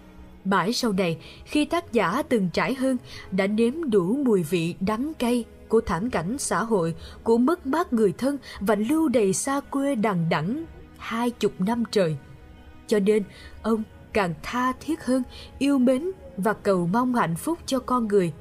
mãi 0.44 0.72
sau 0.72 0.92
này 0.92 1.18
khi 1.44 1.64
tác 1.64 1.92
giả 1.92 2.22
từng 2.28 2.48
trải 2.52 2.74
hơn 2.74 2.96
đã 3.30 3.46
nếm 3.46 3.90
đủ 3.90 4.16
mùi 4.24 4.42
vị 4.42 4.74
đắng 4.80 5.12
cay 5.18 5.44
của 5.70 5.80
thảm 5.80 6.10
cảnh 6.10 6.38
xã 6.38 6.62
hội, 6.62 6.94
của 7.22 7.38
mất 7.38 7.66
mát 7.66 7.92
người 7.92 8.12
thân 8.18 8.38
và 8.60 8.74
lưu 8.74 9.08
đầy 9.08 9.32
xa 9.32 9.60
quê 9.60 9.94
đằng 9.94 10.28
đẵng 10.28 10.64
hai 10.98 11.30
chục 11.30 11.52
năm 11.58 11.84
trời. 11.90 12.16
Cho 12.86 12.98
nên, 12.98 13.22
ông 13.62 13.82
càng 14.12 14.34
tha 14.42 14.72
thiết 14.80 15.04
hơn, 15.04 15.22
yêu 15.58 15.78
mến 15.78 16.10
và 16.36 16.52
cầu 16.52 16.86
mong 16.92 17.14
hạnh 17.14 17.36
phúc 17.36 17.58
cho 17.66 17.78
con 17.78 18.08
người. 18.08 18.32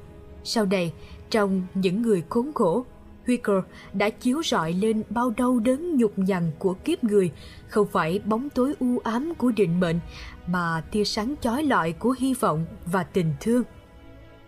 Sau 0.44 0.66
này, 0.66 0.92
trong 1.30 1.62
những 1.74 2.02
người 2.02 2.24
khốn 2.28 2.52
khổ, 2.54 2.84
Huiker 3.26 3.64
đã 3.92 4.10
chiếu 4.10 4.42
rọi 4.44 4.72
lên 4.72 5.02
bao 5.10 5.32
đau 5.36 5.58
đớn 5.58 5.96
nhục 5.96 6.18
nhằn 6.18 6.50
của 6.58 6.74
kiếp 6.74 7.04
người, 7.04 7.32
không 7.68 7.86
phải 7.86 8.20
bóng 8.24 8.50
tối 8.50 8.74
u 8.80 8.98
ám 8.98 9.34
của 9.34 9.50
định 9.50 9.80
mệnh, 9.80 10.00
mà 10.46 10.82
tia 10.92 11.04
sáng 11.04 11.34
chói 11.40 11.62
lọi 11.62 11.92
của 11.92 12.14
hy 12.18 12.34
vọng 12.34 12.66
và 12.86 13.02
tình 13.02 13.34
thương. 13.40 13.62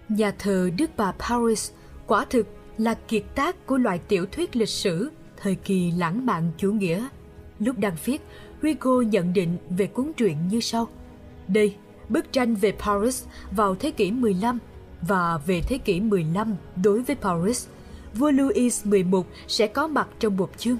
Nhà 0.08 0.32
thờ 0.38 0.70
Đức 0.78 0.90
Bà 0.96 1.12
Paris 1.12 1.70
quả 2.06 2.24
thực 2.30 2.46
là 2.78 2.94
kiệt 2.94 3.22
tác 3.34 3.66
của 3.66 3.76
loại 3.78 3.98
tiểu 3.98 4.26
thuyết 4.26 4.56
lịch 4.56 4.68
sử 4.68 5.10
thời 5.36 5.54
kỳ 5.54 5.90
lãng 5.90 6.26
mạn 6.26 6.52
chủ 6.56 6.72
nghĩa. 6.72 7.08
Lúc 7.58 7.78
đang 7.78 7.96
viết, 8.04 8.22
Hugo 8.62 9.00
nhận 9.00 9.32
định 9.32 9.58
về 9.70 9.86
cuốn 9.86 10.12
truyện 10.16 10.36
như 10.48 10.60
sau. 10.60 10.88
Đây, 11.48 11.76
bức 12.08 12.32
tranh 12.32 12.54
về 12.54 12.72
Paris 12.72 13.24
vào 13.50 13.74
thế 13.74 13.90
kỷ 13.90 14.10
15 14.10 14.58
và 15.08 15.38
về 15.46 15.60
thế 15.60 15.78
kỷ 15.78 16.00
15 16.00 16.56
đối 16.82 17.02
với 17.02 17.16
Paris, 17.16 17.66
vua 18.14 18.30
Louis 18.30 18.82
XI 18.84 19.04
sẽ 19.48 19.66
có 19.66 19.86
mặt 19.86 20.08
trong 20.18 20.36
một 20.36 20.50
chương. 20.58 20.76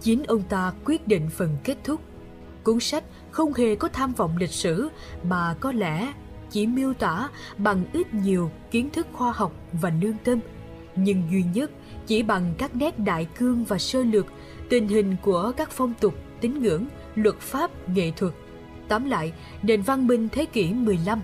Chính 0.00 0.24
ông 0.24 0.42
ta 0.42 0.72
quyết 0.84 1.08
định 1.08 1.30
phần 1.30 1.56
kết 1.64 1.76
thúc. 1.84 2.00
Cuốn 2.62 2.80
sách 2.80 3.04
không 3.30 3.54
hề 3.54 3.76
có 3.76 3.88
tham 3.88 4.12
vọng 4.12 4.36
lịch 4.36 4.50
sử 4.50 4.88
mà 5.22 5.54
có 5.60 5.72
lẽ 5.72 6.12
chỉ 6.50 6.66
miêu 6.66 6.94
tả 6.94 7.28
bằng 7.58 7.84
ít 7.92 8.14
nhiều 8.14 8.50
kiến 8.70 8.90
thức 8.90 9.06
khoa 9.12 9.32
học 9.32 9.52
và 9.72 9.92
lương 10.00 10.16
tâm, 10.24 10.38
nhưng 10.96 11.22
duy 11.30 11.44
nhất 11.54 11.70
chỉ 12.06 12.22
bằng 12.22 12.54
các 12.58 12.76
nét 12.76 12.98
đại 12.98 13.26
cương 13.38 13.64
và 13.64 13.78
sơ 13.78 14.02
lược 14.02 14.26
tình 14.68 14.88
hình 14.88 15.16
của 15.22 15.52
các 15.56 15.70
phong 15.70 15.94
tục, 16.00 16.14
tín 16.40 16.62
ngưỡng, 16.62 16.86
luật 17.14 17.38
pháp, 17.40 17.70
nghệ 17.88 18.10
thuật. 18.16 18.32
Tóm 18.88 19.04
lại, 19.04 19.32
nền 19.62 19.82
văn 19.82 20.06
minh 20.06 20.28
thế 20.32 20.44
kỷ 20.44 20.72
15 20.72 21.20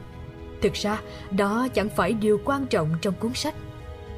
Thực 0.62 0.72
ra, 0.74 1.00
đó 1.30 1.68
chẳng 1.74 1.88
phải 1.88 2.12
điều 2.12 2.40
quan 2.44 2.66
trọng 2.66 2.88
trong 3.00 3.14
cuốn 3.20 3.34
sách. 3.34 3.54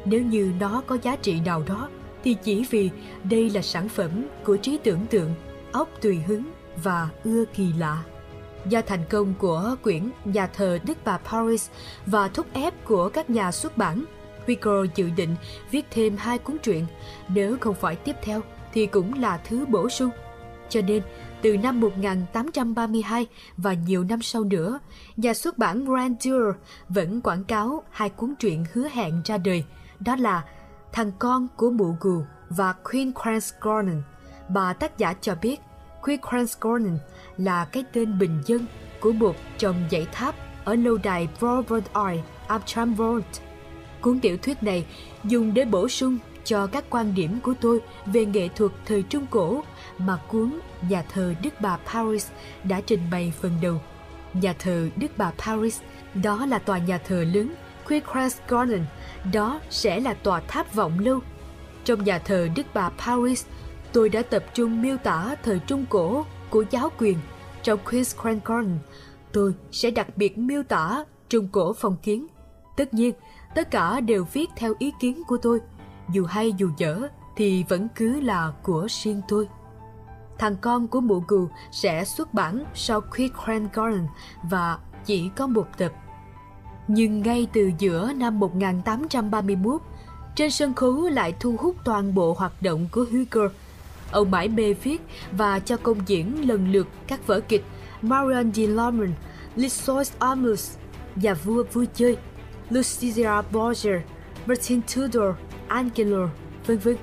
Nếu 0.04 0.22
như 0.22 0.52
nó 0.60 0.82
có 0.86 0.98
giá 1.02 1.16
trị 1.16 1.40
nào 1.44 1.62
đó, 1.66 1.88
thì 2.24 2.36
chỉ 2.42 2.66
vì 2.70 2.90
đây 3.24 3.50
là 3.50 3.62
sản 3.62 3.88
phẩm 3.88 4.10
của 4.44 4.56
trí 4.56 4.78
tưởng 4.84 5.06
tượng, 5.10 5.34
óc 5.72 5.88
tùy 6.00 6.18
hứng 6.26 6.42
và 6.82 7.08
ưa 7.24 7.44
kỳ 7.44 7.72
lạ. 7.78 8.02
Do 8.68 8.80
thành 8.86 9.04
công 9.10 9.34
của 9.38 9.76
quyển 9.82 10.10
Nhà 10.24 10.46
thờ 10.46 10.78
Đức 10.86 10.98
Bà 11.04 11.18
Paris 11.18 11.70
và 12.06 12.28
thúc 12.28 12.46
ép 12.52 12.84
của 12.84 13.08
các 13.08 13.30
nhà 13.30 13.52
xuất 13.52 13.76
bản, 13.76 14.04
Hugo 14.46 14.84
dự 14.94 15.10
định 15.10 15.36
viết 15.70 15.86
thêm 15.90 16.16
hai 16.16 16.38
cuốn 16.38 16.56
truyện, 16.62 16.86
nếu 17.28 17.56
không 17.60 17.74
phải 17.74 17.96
tiếp 17.96 18.16
theo 18.22 18.40
thì 18.72 18.86
cũng 18.86 19.20
là 19.20 19.40
thứ 19.48 19.66
bổ 19.66 19.88
sung. 19.88 20.10
Cho 20.68 20.80
nên, 20.80 21.02
từ 21.42 21.56
năm 21.56 21.80
1832 21.80 23.26
và 23.56 23.72
nhiều 23.72 24.04
năm 24.04 24.22
sau 24.22 24.44
nữa, 24.44 24.78
nhà 25.16 25.34
xuất 25.34 25.58
bản 25.58 25.84
Grandeur 25.84 26.56
vẫn 26.88 27.20
quảng 27.20 27.44
cáo 27.44 27.82
hai 27.90 28.10
cuốn 28.10 28.34
truyện 28.38 28.64
hứa 28.72 28.88
hẹn 28.88 29.22
ra 29.24 29.38
đời, 29.38 29.64
đó 30.00 30.16
là 30.16 30.42
Thằng 30.92 31.12
con 31.18 31.48
của 31.56 31.70
mụ 31.70 31.96
gù 32.00 32.22
và 32.50 32.72
Queen 32.72 33.12
Crans 33.22 33.52
Garden. 33.60 34.02
Bà 34.48 34.72
tác 34.72 34.98
giả 34.98 35.14
cho 35.20 35.34
biết 35.42 35.60
Queen 36.02 36.20
Quickransgornen 36.20 36.98
là 37.36 37.64
cái 37.64 37.84
tên 37.92 38.18
bình 38.18 38.42
dân 38.46 38.66
của 39.00 39.12
một 39.12 39.36
trong 39.58 39.74
dãy 39.90 40.06
tháp 40.12 40.34
ở 40.64 40.74
lâu 40.74 40.96
đài 41.02 41.28
Vorvodoi 41.40 42.22
Abtramvold. 42.48 43.24
Cuốn 44.04 44.20
tiểu 44.20 44.36
thuyết 44.36 44.62
này 44.62 44.86
dùng 45.24 45.54
để 45.54 45.64
bổ 45.64 45.88
sung 45.88 46.18
cho 46.44 46.66
các 46.66 46.84
quan 46.90 47.14
điểm 47.14 47.40
của 47.42 47.54
tôi 47.60 47.80
về 48.06 48.26
nghệ 48.26 48.48
thuật 48.48 48.72
thời 48.86 49.02
Trung 49.02 49.26
Cổ 49.30 49.62
mà 49.98 50.18
cuốn 50.28 50.58
Nhà 50.88 51.04
thờ 51.12 51.34
Đức 51.42 51.54
Bà 51.60 51.78
Paris 51.92 52.28
đã 52.64 52.80
trình 52.80 53.00
bày 53.10 53.32
phần 53.40 53.52
đầu. 53.62 53.80
Nhà 54.34 54.54
thờ 54.58 54.88
Đức 54.96 55.06
Bà 55.16 55.32
Paris, 55.46 55.80
đó 56.22 56.46
là 56.46 56.58
tòa 56.58 56.78
nhà 56.78 56.98
thờ 56.98 57.24
lớn 57.34 57.54
Quickrass 57.88 58.40
Garden, 58.48 58.84
đó 59.32 59.60
sẽ 59.70 60.00
là 60.00 60.14
tòa 60.14 60.40
tháp 60.40 60.74
vọng 60.74 60.98
lâu. 60.98 61.20
Trong 61.84 62.04
nhà 62.04 62.18
thờ 62.18 62.48
Đức 62.56 62.66
Bà 62.74 62.90
Paris, 63.06 63.46
tôi 63.92 64.08
đã 64.08 64.22
tập 64.22 64.44
trung 64.54 64.82
miêu 64.82 64.96
tả 64.96 65.36
thời 65.42 65.60
Trung 65.66 65.84
Cổ 65.88 66.24
của 66.50 66.64
giáo 66.70 66.90
quyền. 66.98 67.18
Trong 67.62 67.78
Quickrass 67.90 68.44
Garden, 68.44 68.78
tôi 69.32 69.54
sẽ 69.72 69.90
đặc 69.90 70.16
biệt 70.16 70.38
miêu 70.38 70.62
tả 70.62 71.04
Trung 71.28 71.48
Cổ 71.52 71.72
phong 71.72 71.96
kiến. 72.02 72.26
Tất 72.76 72.94
nhiên, 72.94 73.12
tất 73.54 73.70
cả 73.70 74.00
đều 74.00 74.24
viết 74.32 74.50
theo 74.56 74.74
ý 74.78 74.92
kiến 75.00 75.22
của 75.26 75.36
tôi– 75.36 75.60
dù 76.08 76.24
hay 76.24 76.52
dù 76.52 76.70
dở 76.76 77.08
thì 77.36 77.64
vẫn 77.68 77.88
cứ 77.94 78.20
là 78.20 78.52
của 78.62 78.86
riêng 78.90 79.22
tôi. 79.28 79.48
Thằng 80.38 80.56
con 80.60 80.88
của 80.88 81.00
mụ 81.00 81.20
cừu 81.20 81.48
sẽ 81.70 82.04
xuất 82.04 82.34
bản 82.34 82.64
sau 82.74 83.00
Quick 83.00 83.36
Grand 83.44 83.68
Garden 83.72 84.06
và 84.42 84.78
chỉ 85.04 85.30
có 85.36 85.46
một 85.46 85.66
tập. 85.78 85.92
Nhưng 86.88 87.22
ngay 87.22 87.46
từ 87.52 87.70
giữa 87.78 88.12
năm 88.12 88.40
1831, 88.40 89.82
trên 90.36 90.50
sân 90.50 90.74
khấu 90.74 91.08
lại 91.08 91.34
thu 91.40 91.56
hút 91.58 91.76
toàn 91.84 92.14
bộ 92.14 92.34
hoạt 92.38 92.62
động 92.62 92.88
của 92.92 93.06
Hugo. 93.12 93.48
Ông 94.10 94.30
mãi 94.30 94.48
mê 94.48 94.72
viết 94.72 95.02
và 95.32 95.58
cho 95.58 95.76
công 95.76 95.98
diễn 96.06 96.48
lần 96.48 96.72
lượt 96.72 96.88
các 97.06 97.26
vở 97.26 97.40
kịch 97.40 97.64
Marion 98.02 98.52
de 98.52 98.66
Lorman, 98.66 99.12
Lissois 99.56 100.12
Amus 100.18 100.76
và 101.16 101.34
Vua 101.34 101.64
Vui 101.72 101.86
Chơi, 101.94 102.16
Lucia 102.70 103.42
Borgia, 103.52 104.02
Martin 104.46 104.80
Tudor 104.94 105.34
Angelor, 105.68 106.28
vân 106.66 106.78
vân. 106.78 106.96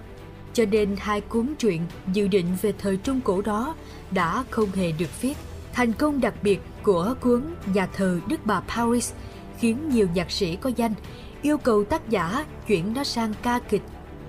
Cho 0.53 0.65
nên 0.65 0.95
hai 0.99 1.21
cuốn 1.21 1.55
truyện 1.59 1.81
dự 2.13 2.27
định 2.27 2.45
về 2.61 2.73
thời 2.77 2.97
Trung 2.97 3.21
Cổ 3.21 3.41
đó 3.41 3.75
đã 4.11 4.43
không 4.49 4.71
hề 4.71 4.91
được 4.91 5.21
viết. 5.21 5.37
Thành 5.73 5.93
công 5.93 6.21
đặc 6.21 6.33
biệt 6.41 6.59
của 6.83 7.15
cuốn 7.21 7.43
Nhà 7.73 7.85
thờ 7.85 8.19
Đức 8.27 8.45
Bà 8.45 8.61
Paris 8.75 9.13
khiến 9.57 9.89
nhiều 9.89 10.07
nhạc 10.13 10.31
sĩ 10.31 10.55
có 10.55 10.71
danh 10.75 10.93
yêu 11.41 11.57
cầu 11.57 11.83
tác 11.83 12.09
giả 12.09 12.45
chuyển 12.67 12.93
nó 12.93 13.03
sang 13.03 13.33
ca 13.43 13.59
kịch. 13.69 13.83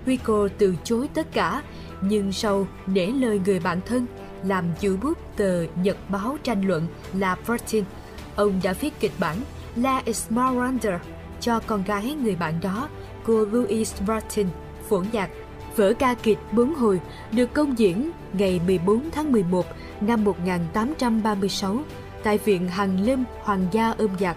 Rico 0.06 0.48
từ 0.58 0.74
chối 0.84 1.08
tất 1.14 1.32
cả, 1.32 1.62
nhưng 2.00 2.32
sau 2.32 2.66
nể 2.86 3.06
lời 3.06 3.40
người 3.44 3.60
bạn 3.60 3.80
thân 3.86 4.06
làm 4.44 4.64
chủ 4.80 4.96
bút 5.02 5.18
tờ 5.36 5.64
nhật 5.82 5.96
báo 6.10 6.36
tranh 6.42 6.66
luận 6.68 6.86
là 7.14 7.36
martin 7.46 7.84
ông 8.36 8.60
đã 8.62 8.72
viết 8.72 9.00
kịch 9.00 9.12
bản 9.18 9.36
La 9.76 10.02
Esmeralda 10.06 11.00
cho 11.42 11.60
con 11.66 11.84
gái 11.84 12.14
người 12.22 12.36
bạn 12.36 12.54
đó 12.62 12.88
cô 13.24 13.44
Louis 13.44 13.94
Martin, 14.06 14.46
phổ 14.88 15.02
nhạc. 15.12 15.30
Vở 15.76 15.92
ca 15.98 16.14
kịch 16.14 16.38
bốn 16.52 16.74
hồi 16.74 17.00
được 17.32 17.54
công 17.54 17.78
diễn 17.78 18.10
ngày 18.32 18.60
14 18.66 19.10
tháng 19.10 19.32
11 19.32 19.66
năm 20.00 20.24
1836 20.24 21.78
tại 22.22 22.38
Viện 22.38 22.68
Hằng 22.68 23.06
Lâm 23.06 23.24
Hoàng 23.40 23.66
gia 23.72 23.90
âm 23.90 24.08
nhạc 24.18 24.36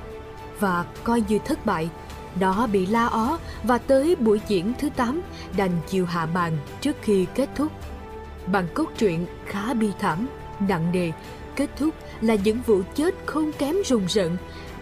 và 0.59 0.85
coi 1.03 1.23
như 1.27 1.39
thất 1.45 1.65
bại. 1.65 1.89
Nó 2.39 2.67
bị 2.67 2.85
la 2.85 3.05
ó 3.05 3.37
và 3.63 3.77
tới 3.77 4.15
buổi 4.15 4.41
diễn 4.47 4.73
thứ 4.79 4.89
8 4.95 5.21
đành 5.57 5.71
chịu 5.87 6.05
hạ 6.05 6.25
bàn 6.25 6.57
trước 6.81 6.95
khi 7.01 7.25
kết 7.35 7.49
thúc. 7.55 7.71
Bằng 8.47 8.67
cốt 8.73 8.85
truyện 8.97 9.25
khá 9.45 9.73
bi 9.73 9.89
thảm, 9.99 10.27
nặng 10.59 10.91
nề, 10.91 11.11
kết 11.55 11.69
thúc 11.77 11.95
là 12.21 12.35
những 12.35 12.59
vụ 12.65 12.81
chết 12.95 13.15
không 13.25 13.51
kém 13.51 13.75
rùng 13.85 14.05
rợn 14.07 14.37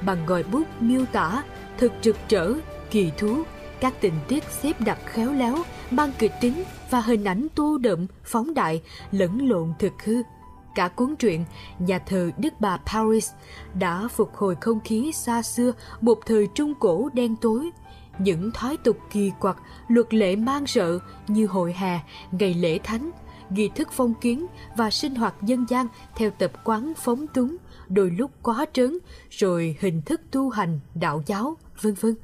bằng 0.05 0.25
ngòi 0.25 0.43
bút 0.43 0.67
miêu 0.79 1.05
tả 1.05 1.43
thực 1.77 1.91
rực 2.03 2.17
rỡ, 2.29 2.53
kỳ 2.91 3.11
thú 3.17 3.43
các 3.79 3.93
tình 4.01 4.13
tiết 4.27 4.43
xếp 4.43 4.81
đặt 4.81 4.99
khéo 5.05 5.33
léo, 5.33 5.57
mang 5.91 6.11
kịch 6.19 6.31
tính 6.41 6.63
và 6.89 7.01
hình 7.01 7.23
ảnh 7.23 7.47
tô 7.55 7.77
đậm, 7.77 8.07
phóng 8.23 8.53
đại, 8.53 8.81
lẫn 9.11 9.49
lộn 9.49 9.73
thực 9.79 10.03
hư. 10.03 10.21
Cả 10.75 10.87
cuốn 10.87 11.15
truyện 11.15 11.45
Nhà 11.79 11.99
thờ 11.99 12.31
Đức 12.37 12.53
Bà 12.59 12.77
Paris 12.77 13.31
đã 13.79 14.07
phục 14.07 14.35
hồi 14.35 14.55
không 14.61 14.79
khí 14.79 15.11
xa 15.11 15.41
xưa 15.41 15.71
một 16.01 16.19
thời 16.25 16.47
Trung 16.55 16.73
Cổ 16.79 17.09
đen 17.13 17.35
tối. 17.35 17.71
Những 18.19 18.51
thói 18.51 18.77
tục 18.77 18.97
kỳ 19.11 19.31
quặc, 19.39 19.57
luật 19.87 20.13
lệ 20.13 20.35
mang 20.35 20.67
sợ 20.67 20.99
như 21.27 21.45
hội 21.45 21.73
hè, 21.73 21.99
ngày 22.31 22.53
lễ 22.53 22.79
thánh, 22.83 23.11
nghi 23.49 23.69
thức 23.75 23.89
phong 23.91 24.13
kiến 24.13 24.45
và 24.75 24.89
sinh 24.89 25.15
hoạt 25.15 25.35
dân 25.41 25.65
gian 25.69 25.87
theo 26.15 26.29
tập 26.29 26.51
quán 26.63 26.93
phóng 26.97 27.27
túng, 27.27 27.57
đôi 27.93 28.11
lúc 28.11 28.31
quá 28.43 28.65
trớn, 28.73 28.97
rồi 29.29 29.75
hình 29.79 30.01
thức 30.01 30.21
tu 30.31 30.49
hành, 30.49 30.79
đạo 30.95 31.23
giáo, 31.25 31.57
vân 31.81 31.93
vân. 31.93 32.15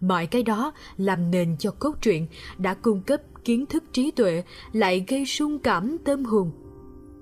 Mọi 0.00 0.26
cái 0.26 0.42
đó 0.42 0.72
làm 0.96 1.30
nền 1.30 1.56
cho 1.58 1.70
cốt 1.70 1.92
truyện 2.02 2.26
đã 2.58 2.74
cung 2.74 3.02
cấp 3.02 3.20
kiến 3.44 3.66
thức 3.66 3.84
trí 3.92 4.10
tuệ 4.10 4.42
lại 4.72 5.04
gây 5.08 5.26
sung 5.26 5.58
cảm 5.58 5.98
tâm 5.98 6.24
hồn. 6.24 6.50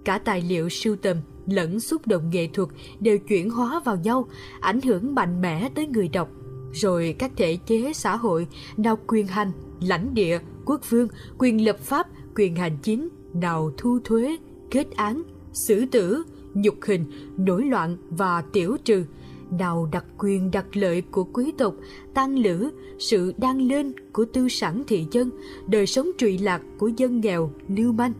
Cả 0.04 0.18
tài 0.18 0.42
liệu 0.42 0.68
sưu 0.68 0.96
tầm 0.96 1.16
lẫn 1.46 1.80
xúc 1.80 2.06
động 2.06 2.30
nghệ 2.30 2.48
thuật 2.52 2.68
đều 3.00 3.18
chuyển 3.18 3.50
hóa 3.50 3.80
vào 3.84 3.96
nhau, 3.96 4.28
ảnh 4.60 4.80
hưởng 4.80 5.14
mạnh 5.14 5.40
mẽ 5.40 5.68
tới 5.74 5.86
người 5.86 6.08
đọc. 6.08 6.28
Rồi 6.72 7.16
các 7.18 7.32
thể 7.36 7.58
chế 7.66 7.92
xã 7.92 8.16
hội 8.16 8.46
nào 8.76 8.98
quyền 9.06 9.26
hành, 9.26 9.52
lãnh 9.80 10.14
địa, 10.14 10.38
quốc 10.64 10.90
vương, 10.90 11.08
quyền 11.38 11.64
lập 11.64 11.78
pháp, 11.78 12.06
quyền 12.36 12.56
hành 12.56 12.78
chính, 12.82 13.08
nào 13.34 13.72
thu 13.76 13.98
thuế, 14.04 14.36
kết 14.70 14.90
án, 14.96 15.22
xử 15.52 15.86
tử, 15.86 16.22
nhục 16.54 16.74
hình, 16.82 17.04
nổi 17.36 17.64
loạn 17.64 17.96
và 18.10 18.42
tiểu 18.52 18.76
trừ– 18.84 19.04
nào 19.58 19.88
đặc 19.92 20.04
quyền 20.18 20.50
đặc 20.50 20.76
lợi 20.76 21.02
của 21.10 21.24
quý 21.24 21.52
tộc, 21.58 21.74
tăng 22.14 22.38
lữ, 22.38 22.70
sự 22.98 23.32
đang 23.36 23.62
lên 23.62 23.92
của 24.12 24.24
tư 24.24 24.48
sản 24.48 24.82
thị 24.86 25.06
dân, 25.10 25.30
đời 25.66 25.86
sống 25.86 26.08
trụy 26.18 26.38
lạc 26.38 26.62
của 26.78 26.90
dân 26.96 27.20
nghèo, 27.20 27.50
lưu 27.68 27.92
manh. 27.92 28.12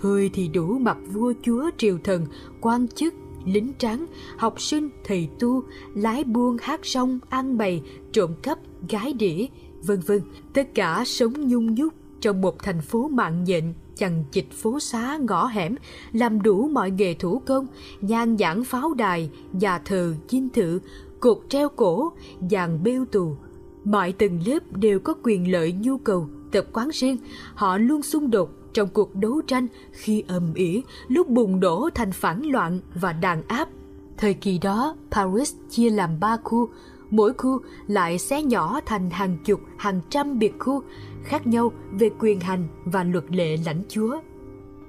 Thời 0.00 0.30
thì 0.32 0.48
đủ 0.48 0.78
mặt 0.78 0.96
vua 1.12 1.32
chúa 1.42 1.70
triều 1.76 1.98
thần, 2.04 2.26
quan 2.60 2.88
chức, 2.88 3.14
lính 3.44 3.72
trắng, 3.78 4.06
học 4.36 4.60
sinh, 4.60 4.88
thầy 5.04 5.28
tu, 5.38 5.62
lái 5.94 6.24
buôn 6.24 6.56
hát 6.60 6.80
sông, 6.82 7.18
ăn 7.28 7.58
bày, 7.58 7.82
trộm 8.12 8.30
cắp, 8.42 8.58
gái 8.88 9.12
đĩa, 9.12 9.46
vân 9.82 10.00
vân. 10.06 10.20
Tất 10.52 10.74
cả 10.74 11.02
sống 11.06 11.48
nhung 11.48 11.74
nhúc 11.74 11.94
trong 12.20 12.40
một 12.40 12.62
thành 12.62 12.80
phố 12.80 13.08
mạng 13.08 13.44
nhện 13.44 13.72
chằng 14.02 14.24
chịt 14.32 14.50
phố 14.50 14.80
xá 14.80 15.18
ngõ 15.20 15.46
hẻm, 15.46 15.74
làm 16.12 16.42
đủ 16.42 16.68
mọi 16.68 16.90
nghề 16.90 17.14
thủ 17.14 17.42
công, 17.46 17.66
nhan 18.00 18.38
giảng 18.38 18.64
pháo 18.64 18.94
đài, 18.94 19.30
nhà 19.52 19.78
thờ, 19.78 20.14
chinh 20.28 20.48
thự, 20.48 20.80
cột 21.20 21.38
treo 21.48 21.68
cổ, 21.68 22.12
dàn 22.50 22.82
bêu 22.82 23.04
tù. 23.04 23.36
Mọi 23.84 24.12
tầng 24.12 24.40
lớp 24.46 24.58
đều 24.70 25.00
có 25.00 25.14
quyền 25.22 25.52
lợi 25.52 25.72
nhu 25.72 25.98
cầu, 25.98 26.28
tập 26.52 26.66
quán 26.72 26.88
riêng, 26.92 27.16
họ 27.54 27.78
luôn 27.78 28.02
xung 28.02 28.30
đột 28.30 28.50
trong 28.72 28.88
cuộc 28.88 29.14
đấu 29.14 29.42
tranh 29.46 29.66
khi 29.92 30.24
ầm 30.28 30.54
ĩ 30.54 30.82
lúc 31.08 31.28
bùng 31.28 31.60
nổ 31.60 31.88
thành 31.94 32.12
phản 32.12 32.42
loạn 32.42 32.80
và 32.94 33.12
đàn 33.12 33.42
áp. 33.48 33.68
Thời 34.16 34.34
kỳ 34.34 34.58
đó, 34.58 34.96
Paris 35.10 35.54
chia 35.70 35.90
làm 35.90 36.20
ba 36.20 36.36
khu, 36.44 36.68
mỗi 37.10 37.32
khu 37.32 37.58
lại 37.86 38.18
xé 38.18 38.42
nhỏ 38.42 38.80
thành 38.86 39.10
hàng 39.10 39.38
chục, 39.44 39.60
hàng 39.76 40.00
trăm 40.10 40.38
biệt 40.38 40.54
khu, 40.58 40.82
khác 41.24 41.46
nhau 41.46 41.72
về 41.92 42.10
quyền 42.18 42.40
hành 42.40 42.68
và 42.84 43.04
luật 43.04 43.24
lệ 43.30 43.56
lãnh 43.66 43.82
chúa. 43.88 44.20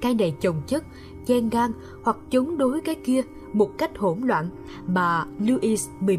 Cái 0.01 0.13
này 0.13 0.35
chồng 0.41 0.61
chất, 0.67 0.83
chen 1.25 1.49
gan 1.49 1.71
hoặc 2.03 2.17
chống 2.29 2.57
đối 2.57 2.81
cái 2.81 2.95
kia 2.95 3.21
một 3.53 3.77
cách 3.77 3.97
hỗn 3.97 4.19
loạn 4.21 4.49
mà 4.87 5.25
Louis 5.39 5.89
XI 6.07 6.17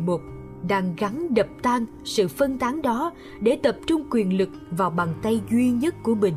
đang 0.69 0.95
gắn 0.99 1.35
đập 1.35 1.47
tan 1.63 1.87
sự 2.05 2.29
phân 2.29 2.59
tán 2.59 2.83
đó 2.83 3.13
để 3.41 3.59
tập 3.63 3.79
trung 3.87 4.05
quyền 4.11 4.39
lực 4.39 4.49
vào 4.71 4.91
bàn 4.91 5.09
tay 5.23 5.41
duy 5.51 5.71
nhất 5.71 5.95
của 6.03 6.15
mình. 6.15 6.35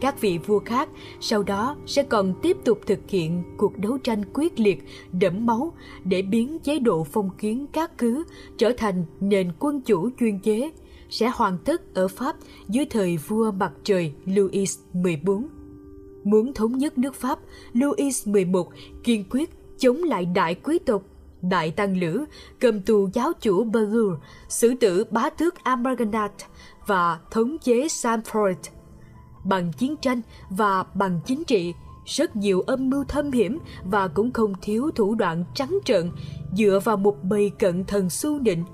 Các 0.00 0.20
vị 0.20 0.38
vua 0.46 0.58
khác 0.58 0.88
sau 1.20 1.42
đó 1.42 1.76
sẽ 1.86 2.02
còn 2.02 2.34
tiếp 2.42 2.56
tục 2.64 2.80
thực 2.86 2.98
hiện 3.08 3.42
cuộc 3.56 3.78
đấu 3.78 3.98
tranh 3.98 4.22
quyết 4.34 4.60
liệt, 4.60 4.84
đẫm 5.12 5.46
máu 5.46 5.72
để 6.04 6.22
biến 6.22 6.58
chế 6.58 6.78
độ 6.78 7.04
phong 7.04 7.30
kiến 7.38 7.66
các 7.72 7.98
cứ 7.98 8.24
trở 8.58 8.72
thành 8.76 9.04
nền 9.20 9.52
quân 9.58 9.80
chủ 9.80 10.10
chuyên 10.20 10.38
chế 10.38 10.70
sẽ 11.12 11.30
hoàn 11.34 11.58
tất 11.58 11.94
ở 11.94 12.08
Pháp 12.08 12.36
dưới 12.68 12.84
thời 12.84 13.16
vua 13.16 13.50
mặt 13.50 13.72
trời 13.84 14.12
Louis 14.26 14.78
XIV. 14.92 15.30
Muốn 16.24 16.52
thống 16.54 16.78
nhất 16.78 16.98
nước 16.98 17.14
Pháp, 17.14 17.38
Louis 17.72 18.24
XI 18.24 18.44
kiên 19.04 19.24
quyết 19.30 19.50
chống 19.78 19.96
lại 19.96 20.26
đại 20.26 20.54
quý 20.54 20.78
tộc 20.78 21.02
đại 21.42 21.70
tăng 21.70 21.96
lữ 21.96 22.24
cầm 22.60 22.80
tù 22.80 23.08
giáo 23.12 23.32
chủ 23.40 23.64
berger 23.64 24.20
xử 24.48 24.74
tử 24.80 25.04
bá 25.10 25.30
tước 25.30 25.64
Amarganat 25.64 26.32
và 26.86 27.18
thống 27.30 27.56
chế 27.58 27.86
Sanford. 27.86 28.54
Bằng 29.44 29.72
chiến 29.72 29.96
tranh 29.96 30.20
và 30.50 30.82
bằng 30.94 31.20
chính 31.26 31.44
trị, 31.44 31.74
rất 32.04 32.36
nhiều 32.36 32.60
âm 32.60 32.90
mưu 32.90 33.04
thâm 33.04 33.30
hiểm 33.30 33.58
và 33.84 34.08
cũng 34.08 34.32
không 34.32 34.52
thiếu 34.62 34.90
thủ 34.94 35.14
đoạn 35.14 35.44
trắng 35.54 35.78
trợn 35.84 36.10
dựa 36.56 36.80
vào 36.84 36.96
một 36.96 37.16
bầy 37.22 37.50
cận 37.58 37.84
thần 37.84 38.10
su 38.10 38.38
nịnh. 38.38 38.64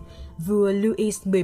Vua 0.46 0.72
Louis 0.72 1.22
XI 1.22 1.42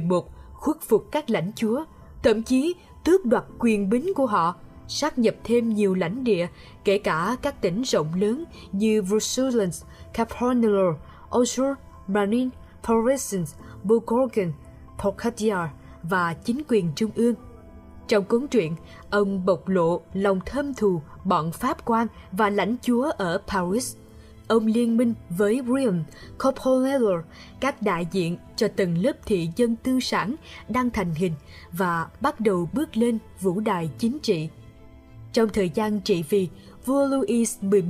khuất 0.65 0.81
phục 0.81 1.05
các 1.11 1.29
lãnh 1.29 1.51
chúa, 1.55 1.83
thậm 2.23 2.43
chí 2.43 2.75
tước 3.03 3.25
đoạt 3.25 3.43
quyền 3.59 3.89
bính 3.89 4.13
của 4.13 4.25
họ. 4.25 4.55
sát 4.87 5.19
nhập 5.19 5.35
thêm 5.43 5.69
nhiều 5.69 5.93
lãnh 5.93 6.23
địa, 6.23 6.47
kể 6.83 6.97
cả 6.97 7.37
các 7.41 7.61
tỉnh 7.61 7.81
rộng 7.81 8.07
lớn 8.19 8.43
như 8.71 9.01
Brussels, 9.01 9.83
Caponello, 10.13 10.93
Osur, 11.37 11.77
Manin, 12.07 12.49
Parisens, 12.83 13.55
Bugorgen, 13.83 14.53
Pocatiar 15.03 15.69
và 16.03 16.33
chính 16.33 16.61
quyền 16.67 16.91
trung 16.95 17.11
ương. 17.15 17.35
Trong 18.07 18.23
cuốn 18.23 18.47
truyện, 18.47 18.75
ông 19.09 19.45
bộc 19.45 19.67
lộ 19.67 20.01
lòng 20.13 20.39
thâm 20.45 20.73
thù 20.73 21.01
bọn 21.23 21.51
Pháp 21.51 21.85
quan 21.85 22.07
và 22.31 22.49
lãnh 22.49 22.75
chúa 22.81 23.11
ở 23.17 23.41
Paris. 23.47 23.95
Ông 24.47 24.65
liên 24.65 24.97
minh 24.97 25.13
với 25.29 25.61
William 25.61 26.03
Coppola, 26.43 27.23
các 27.59 27.81
đại 27.81 28.07
diện 28.11 28.37
cho 28.55 28.67
từng 28.75 28.97
lớp 28.97 29.13
thị 29.25 29.49
dân 29.55 29.75
tư 29.75 29.99
sản 29.99 30.35
đang 30.69 30.89
thành 30.89 31.13
hình 31.15 31.33
và 31.71 32.07
bắt 32.21 32.39
đầu 32.39 32.69
bước 32.73 32.97
lên 32.97 33.17
vũ 33.41 33.59
đài 33.59 33.89
chính 33.97 34.19
trị. 34.19 34.49
Trong 35.33 35.49
thời 35.49 35.69
gian 35.69 36.01
trị 36.01 36.23
vì, 36.29 36.47
vua 36.85 37.05
Louis 37.05 37.57
XI 37.61 37.81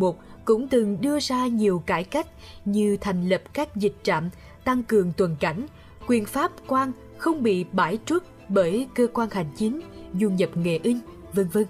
cũng 0.45 0.67
từng 0.67 1.01
đưa 1.01 1.19
ra 1.19 1.47
nhiều 1.47 1.83
cải 1.85 2.03
cách 2.03 2.27
như 2.65 2.97
thành 3.01 3.29
lập 3.29 3.41
các 3.53 3.75
dịch 3.75 3.95
trạm, 4.03 4.29
tăng 4.63 4.83
cường 4.83 5.11
tuần 5.17 5.35
cảnh, 5.39 5.67
quyền 6.07 6.25
pháp 6.25 6.51
quan 6.67 6.91
không 7.17 7.43
bị 7.43 7.65
bãi 7.71 7.99
truất 8.05 8.23
bởi 8.49 8.87
cơ 8.95 9.07
quan 9.13 9.29
hành 9.29 9.49
chính, 9.57 9.81
du 10.19 10.29
nhập 10.29 10.49
nghề 10.55 10.79
in, 10.83 10.99
vân 11.33 11.47
vân. 11.47 11.65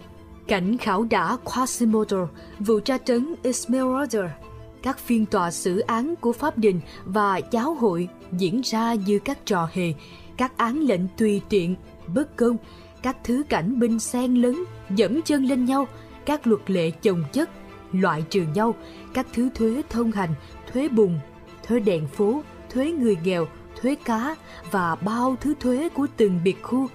Cảnh 0.48 0.78
khảo 0.78 1.04
đã 1.04 1.38
Quasimodo, 1.44 2.28
vụ 2.60 2.80
tra 2.80 2.98
tấn 2.98 3.36
Esmeralda, 3.44 4.38
các 4.86 5.00
phiên 5.00 5.26
tòa 5.26 5.52
xử 5.52 5.80
án 5.80 6.16
của 6.16 6.34
pháp 6.34 6.58
đình 6.58 6.80
và 7.06 7.42
giáo 7.52 7.74
hội 7.74 8.08
diễn 8.32 8.62
ra 8.64 8.94
như 8.94 9.20
các 9.20 9.46
trò 9.46 9.70
hề, 9.74 9.94
các 10.38 10.58
án 10.58 10.80
lệnh 10.80 11.02
tùy 11.18 11.42
tiện, 11.50 11.76
bất 12.08 12.36
công, 12.36 12.58
các 13.02 13.18
thứ 13.24 13.44
cảnh 13.50 13.80
binh 13.80 14.00
xen 14.00 14.36
lấn, 14.36 14.56
dẫm 14.90 15.22
chân 15.22 15.46
lên 15.46 15.66
nhau, 15.66 15.88
các 16.26 16.48
luật 16.48 16.72
lệ 16.72 16.92
chồng 16.92 17.24
chất, 17.34 17.50
loại 17.92 18.24
trừ 18.30 18.46
nhau, 18.56 18.76
các 19.14 19.28
thứ 19.34 19.50
thuế 19.56 19.82
thông 19.90 20.12
hành, 20.12 20.34
thuế 20.74 20.90
bùn, 20.90 21.20
thuế 21.68 21.80
đèn 21.80 22.08
phố, 22.08 22.42
thuế 22.70 22.92
người 22.92 23.18
nghèo, 23.24 23.48
thuế 23.82 23.96
cá 23.96 24.36
và 24.72 24.96
bao 24.96 25.36
thứ 25.42 25.54
thuế 25.60 25.90
của 25.90 26.08
từng 26.18 26.40
biệt 26.44 26.64
khu. 26.64 26.88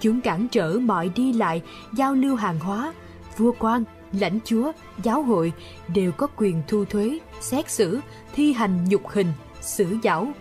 Chúng 0.00 0.20
cản 0.20 0.48
trở 0.48 0.78
mọi 0.82 1.08
đi 1.08 1.32
lại, 1.32 1.62
giao 1.92 2.14
lưu 2.14 2.36
hàng 2.36 2.58
hóa, 2.60 2.92
vua 3.36 3.52
quan, 3.58 3.84
lãnh 4.20 4.38
chúa, 4.44 4.72
giáo 5.02 5.22
hội 5.22 5.52
đều 5.94 6.12
có 6.12 6.26
quyền 6.36 6.62
thu 6.68 6.84
thuế, 6.84 7.18
xét 7.40 7.70
xử, 7.70 8.00
thi 8.34 8.52
hành 8.52 8.84
nhục 8.88 9.08
hình, 9.08 9.32
xử 9.60 9.96
giáo 10.02 10.32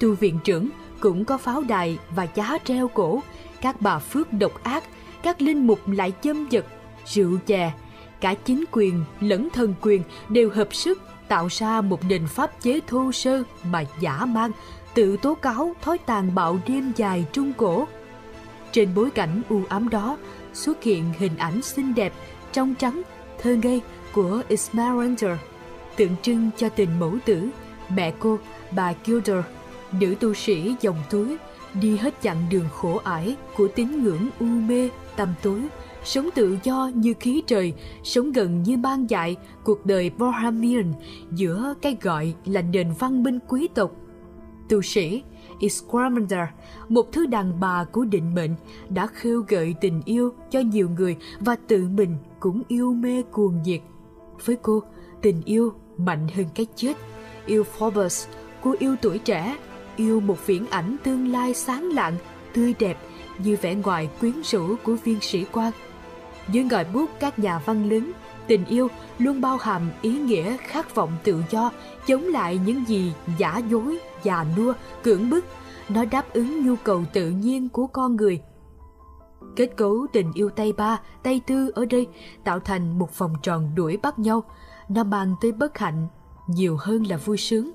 Tu 0.00 0.14
viện 0.14 0.38
trưởng 0.44 0.68
cũng 1.00 1.24
có 1.24 1.38
pháo 1.38 1.62
đài 1.62 1.98
và 2.10 2.26
giá 2.34 2.58
treo 2.64 2.88
cổ, 2.88 3.20
các 3.60 3.80
bà 3.80 3.98
phước 3.98 4.32
độc 4.32 4.64
ác, 4.64 4.84
các 5.22 5.42
linh 5.42 5.66
mục 5.66 5.88
lại 5.88 6.12
châm 6.22 6.48
giật, 6.50 6.66
rượu 7.06 7.38
chè, 7.46 7.72
cả 8.20 8.34
chính 8.34 8.64
quyền 8.72 9.04
lẫn 9.20 9.48
thần 9.50 9.74
quyền 9.80 10.02
đều 10.28 10.50
hợp 10.50 10.74
sức 10.74 11.02
tạo 11.28 11.48
ra 11.50 11.80
một 11.80 12.04
nền 12.04 12.26
pháp 12.26 12.62
chế 12.62 12.80
thô 12.86 13.12
sơ 13.12 13.42
mà 13.70 13.84
giả 14.00 14.24
mang, 14.24 14.50
tự 14.94 15.16
tố 15.16 15.34
cáo 15.34 15.74
thói 15.82 15.98
tàn 15.98 16.34
bạo 16.34 16.58
đêm 16.66 16.92
dài 16.96 17.24
trung 17.32 17.52
cổ. 17.56 17.86
Trên 18.72 18.94
bối 18.94 19.10
cảnh 19.10 19.42
u 19.48 19.60
ám 19.68 19.88
đó 19.88 20.16
xuất 20.52 20.82
hiện 20.82 21.04
hình 21.18 21.36
ảnh 21.36 21.62
xinh 21.62 21.94
đẹp, 21.94 22.12
trong 22.54 22.74
trắng, 22.74 23.02
thơ 23.42 23.56
ngây 23.62 23.80
của 24.12 24.42
Esmeralda, 24.48 25.38
tượng 25.96 26.16
trưng 26.22 26.50
cho 26.56 26.68
tình 26.68 26.98
mẫu 27.00 27.12
tử, 27.24 27.48
mẹ 27.88 28.12
cô, 28.18 28.38
bà 28.76 28.94
Gilder, 29.04 29.44
nữ 30.00 30.14
tu 30.20 30.34
sĩ 30.34 30.74
dòng 30.80 30.96
túi, 31.10 31.36
đi 31.80 31.96
hết 31.96 32.14
chặng 32.22 32.46
đường 32.50 32.68
khổ 32.72 33.00
ải 33.04 33.36
của 33.56 33.68
tín 33.68 34.04
ngưỡng 34.04 34.28
u 34.40 34.46
mê, 34.46 34.88
tầm 35.16 35.34
tối, 35.42 35.60
sống 36.04 36.28
tự 36.34 36.58
do 36.62 36.90
như 36.94 37.14
khí 37.20 37.42
trời, 37.46 37.72
sống 38.02 38.32
gần 38.32 38.62
như 38.62 38.76
ban 38.76 39.10
dại 39.10 39.36
cuộc 39.64 39.86
đời 39.86 40.10
Bohemian 40.10 40.92
giữa 41.32 41.74
cái 41.82 41.96
gọi 42.00 42.34
là 42.44 42.62
nền 42.62 42.92
văn 42.98 43.22
minh 43.22 43.38
quý 43.48 43.68
tộc. 43.74 43.90
Tu 44.68 44.82
sĩ 44.82 45.22
Escamanda, 45.60 46.52
một 46.88 47.12
thứ 47.12 47.26
đàn 47.26 47.60
bà 47.60 47.84
của 47.84 48.04
định 48.04 48.34
mệnh, 48.34 48.54
đã 48.88 49.06
khêu 49.06 49.44
gợi 49.48 49.74
tình 49.80 50.02
yêu 50.04 50.32
cho 50.50 50.60
nhiều 50.60 50.90
người 50.96 51.16
và 51.40 51.56
tự 51.68 51.88
mình 51.88 52.16
cũng 52.44 52.62
yêu 52.68 52.92
mê 52.92 53.22
cuồng 53.22 53.62
nhiệt. 53.62 53.80
Với 54.44 54.56
cô, 54.62 54.82
tình 55.22 55.42
yêu 55.44 55.72
mạnh 55.96 56.28
hơn 56.34 56.46
cái 56.54 56.66
chết. 56.76 56.94
Yêu 57.46 57.64
Forbes, 57.78 58.28
cô 58.62 58.74
yêu 58.78 58.96
tuổi 59.02 59.18
trẻ, 59.18 59.56
yêu 59.96 60.20
một 60.20 60.46
viễn 60.46 60.66
ảnh 60.70 60.96
tương 61.04 61.32
lai 61.32 61.54
sáng 61.54 61.90
lạng, 61.90 62.16
tươi 62.54 62.74
đẹp 62.78 62.98
như 63.38 63.56
vẻ 63.62 63.74
ngoài 63.74 64.08
quyến 64.20 64.32
rũ 64.44 64.74
của 64.82 64.96
viên 65.04 65.20
sĩ 65.20 65.44
quan. 65.52 65.72
Dưới 66.48 66.64
ngòi 66.64 66.84
bút 66.84 67.10
các 67.20 67.38
nhà 67.38 67.58
văn 67.58 67.88
lớn, 67.88 68.12
tình 68.46 68.64
yêu 68.64 68.88
luôn 69.18 69.40
bao 69.40 69.56
hàm 69.56 69.90
ý 70.02 70.18
nghĩa 70.18 70.56
khát 70.56 70.94
vọng 70.94 71.12
tự 71.24 71.42
do, 71.50 71.70
chống 72.06 72.22
lại 72.22 72.60
những 72.66 72.84
gì 72.88 73.12
giả 73.38 73.60
dối, 73.70 73.98
già 74.22 74.44
nua, 74.56 74.72
cưỡng 75.02 75.30
bức. 75.30 75.44
Nó 75.88 76.04
đáp 76.04 76.32
ứng 76.32 76.66
nhu 76.66 76.74
cầu 76.84 77.04
tự 77.12 77.30
nhiên 77.30 77.68
của 77.68 77.86
con 77.86 78.16
người. 78.16 78.40
Kết 79.56 79.76
cấu 79.76 80.06
tình 80.12 80.32
yêu 80.34 80.50
tay 80.50 80.72
ba, 80.72 81.00
tay 81.22 81.40
tư 81.46 81.70
ở 81.74 81.84
đây 81.84 82.06
tạo 82.44 82.60
thành 82.60 82.98
một 82.98 83.18
vòng 83.18 83.34
tròn 83.42 83.74
đuổi 83.74 83.96
bắt 83.96 84.18
nhau. 84.18 84.44
Nó 84.88 85.04
mang 85.04 85.34
tới 85.40 85.52
bất 85.52 85.78
hạnh 85.78 86.08
nhiều 86.46 86.76
hơn 86.80 87.06
là 87.06 87.16
vui 87.16 87.36
sướng. 87.36 87.70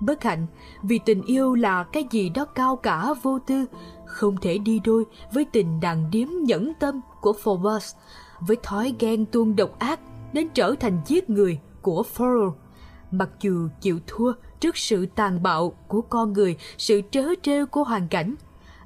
Bất 0.00 0.22
hạnh 0.22 0.46
vì 0.82 1.00
tình 1.04 1.22
yêu 1.22 1.54
là 1.54 1.82
cái 1.82 2.04
gì 2.10 2.28
đó 2.28 2.44
cao 2.44 2.76
cả 2.76 3.14
vô 3.22 3.38
tư, 3.38 3.64
không 4.06 4.36
thể 4.36 4.58
đi 4.58 4.80
đôi 4.84 5.04
với 5.32 5.44
tình 5.52 5.80
đàn 5.80 6.10
điếm 6.10 6.28
nhẫn 6.44 6.72
tâm 6.80 7.00
của 7.20 7.32
Forbes 7.42 7.94
với 8.40 8.56
thói 8.62 8.94
ghen 8.98 9.26
tuông 9.26 9.56
độc 9.56 9.78
ác 9.78 10.00
đến 10.32 10.48
trở 10.54 10.74
thành 10.80 11.00
giết 11.06 11.30
người 11.30 11.60
của 11.82 12.02
Pharaoh. 12.02 12.54
Mặc 13.10 13.28
dù 13.40 13.68
chịu 13.80 13.98
thua 14.06 14.32
trước 14.60 14.76
sự 14.76 15.06
tàn 15.06 15.42
bạo 15.42 15.72
của 15.88 16.00
con 16.00 16.32
người, 16.32 16.56
sự 16.78 17.00
trớ 17.10 17.24
trêu 17.42 17.66
của 17.66 17.84
hoàn 17.84 18.08
cảnh, 18.08 18.34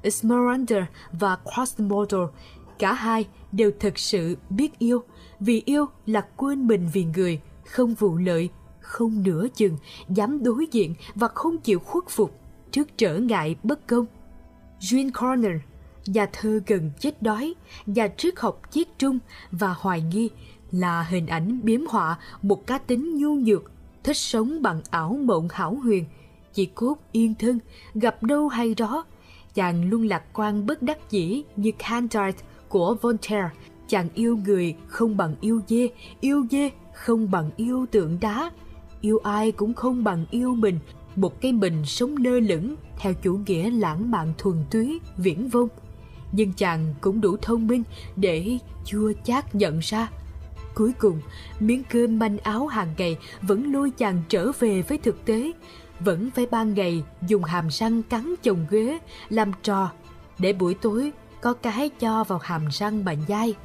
Esmeralda 0.07 0.87
và 1.11 1.35
Quasimodo, 1.35 2.29
cả 2.79 2.93
hai 2.93 3.27
đều 3.51 3.71
thật 3.79 3.99
sự 3.99 4.37
biết 4.49 4.79
yêu, 4.79 5.03
vì 5.39 5.61
yêu 5.65 5.85
là 6.05 6.21
quên 6.35 6.67
mình 6.67 6.89
vì 6.93 7.05
người, 7.15 7.41
không 7.65 7.93
vụ 7.93 8.17
lợi, 8.17 8.49
không 8.79 9.23
nửa 9.23 9.47
chừng, 9.55 9.77
dám 10.09 10.43
đối 10.43 10.67
diện 10.71 10.95
và 11.15 11.27
không 11.27 11.57
chịu 11.57 11.79
khuất 11.79 12.03
phục 12.09 12.39
trước 12.71 12.97
trở 12.97 13.17
ngại 13.17 13.55
bất 13.63 13.87
công. 13.87 14.05
Jean 14.79 15.11
Corner, 15.11 15.61
nhà 16.05 16.29
thơ 16.33 16.59
gần 16.67 16.91
chết 16.99 17.21
đói, 17.21 17.53
nhà 17.85 18.07
triết 18.17 18.39
học 18.39 18.61
chiết 18.71 18.87
trung 18.99 19.19
và 19.51 19.75
hoài 19.79 20.01
nghi 20.01 20.29
là 20.71 21.03
hình 21.03 21.27
ảnh 21.27 21.59
biếm 21.63 21.81
họa 21.85 22.17
một 22.41 22.67
cá 22.67 22.77
tính 22.77 23.17
nhu 23.17 23.35
nhược, 23.35 23.71
thích 24.03 24.17
sống 24.17 24.61
bằng 24.61 24.81
ảo 24.89 25.19
mộng 25.23 25.47
hảo 25.51 25.75
huyền, 25.75 26.05
chỉ 26.53 26.65
cốt 26.65 26.95
yên 27.11 27.33
thân, 27.39 27.59
gặp 27.93 28.23
đâu 28.23 28.47
hay 28.47 28.75
đó. 28.75 29.05
Chàng 29.57 29.89
luôn 29.89 30.03
lạc 30.07 30.23
quan 30.33 30.65
bất 30.65 30.81
đắc 30.81 31.11
dĩ 31.11 31.43
như 31.55 31.71
Candide 31.77 32.37
của 32.69 32.95
Voltaire, 33.01 33.49
chàng 33.87 34.09
yêu 34.13 34.37
người 34.45 34.75
không 34.87 35.17
bằng 35.17 35.35
yêu 35.41 35.61
dê, 35.67 35.89
yêu 36.21 36.45
dê 36.51 36.69
không 36.93 37.31
bằng 37.31 37.49
yêu 37.55 37.85
tượng 37.91 38.17
đá, 38.21 38.51
yêu 39.01 39.17
ai 39.17 39.51
cũng 39.51 39.73
không 39.73 40.03
bằng 40.03 40.25
yêu 40.31 40.55
mình, 40.55 40.79
một 41.15 41.41
cái 41.41 41.51
mình 41.51 41.85
sống 41.85 42.17
lơ 42.17 42.39
lửng 42.39 42.75
theo 42.99 43.13
chủ 43.13 43.39
nghĩa 43.47 43.69
lãng 43.69 44.11
mạn 44.11 44.33
thuần 44.37 44.55
túy, 44.71 44.99
viễn 45.17 45.49
vông. 45.49 45.69
Nhưng 46.31 46.53
chàng 46.53 46.93
cũng 47.01 47.21
đủ 47.21 47.37
thông 47.41 47.67
minh 47.67 47.83
để 48.15 48.57
chua 48.85 49.13
chát 49.23 49.55
nhận 49.55 49.79
ra. 49.79 50.09
Cuối 50.75 50.93
cùng, 50.99 51.21
miếng 51.59 51.83
cơm 51.89 52.19
manh 52.19 52.37
áo 52.37 52.67
hàng 52.67 52.93
ngày 52.97 53.17
vẫn 53.41 53.73
lôi 53.73 53.91
chàng 53.91 54.21
trở 54.29 54.51
về 54.59 54.81
với 54.81 54.97
thực 54.97 55.25
tế, 55.25 55.51
vẫn 55.99 56.29
phải 56.35 56.45
ban 56.45 56.73
ngày 56.73 57.03
dùng 57.27 57.43
hàm 57.43 57.67
răng 57.69 58.03
cắn 58.03 58.35
chồng 58.43 58.65
ghế, 58.69 58.99
làm 59.29 59.51
trò, 59.63 59.91
để 60.39 60.53
buổi 60.53 60.73
tối 60.73 61.11
có 61.41 61.53
cái 61.53 61.89
cho 61.99 62.23
vào 62.23 62.39
hàm 62.43 62.67
răng 62.71 63.05
mà 63.05 63.15
dai. 63.27 63.55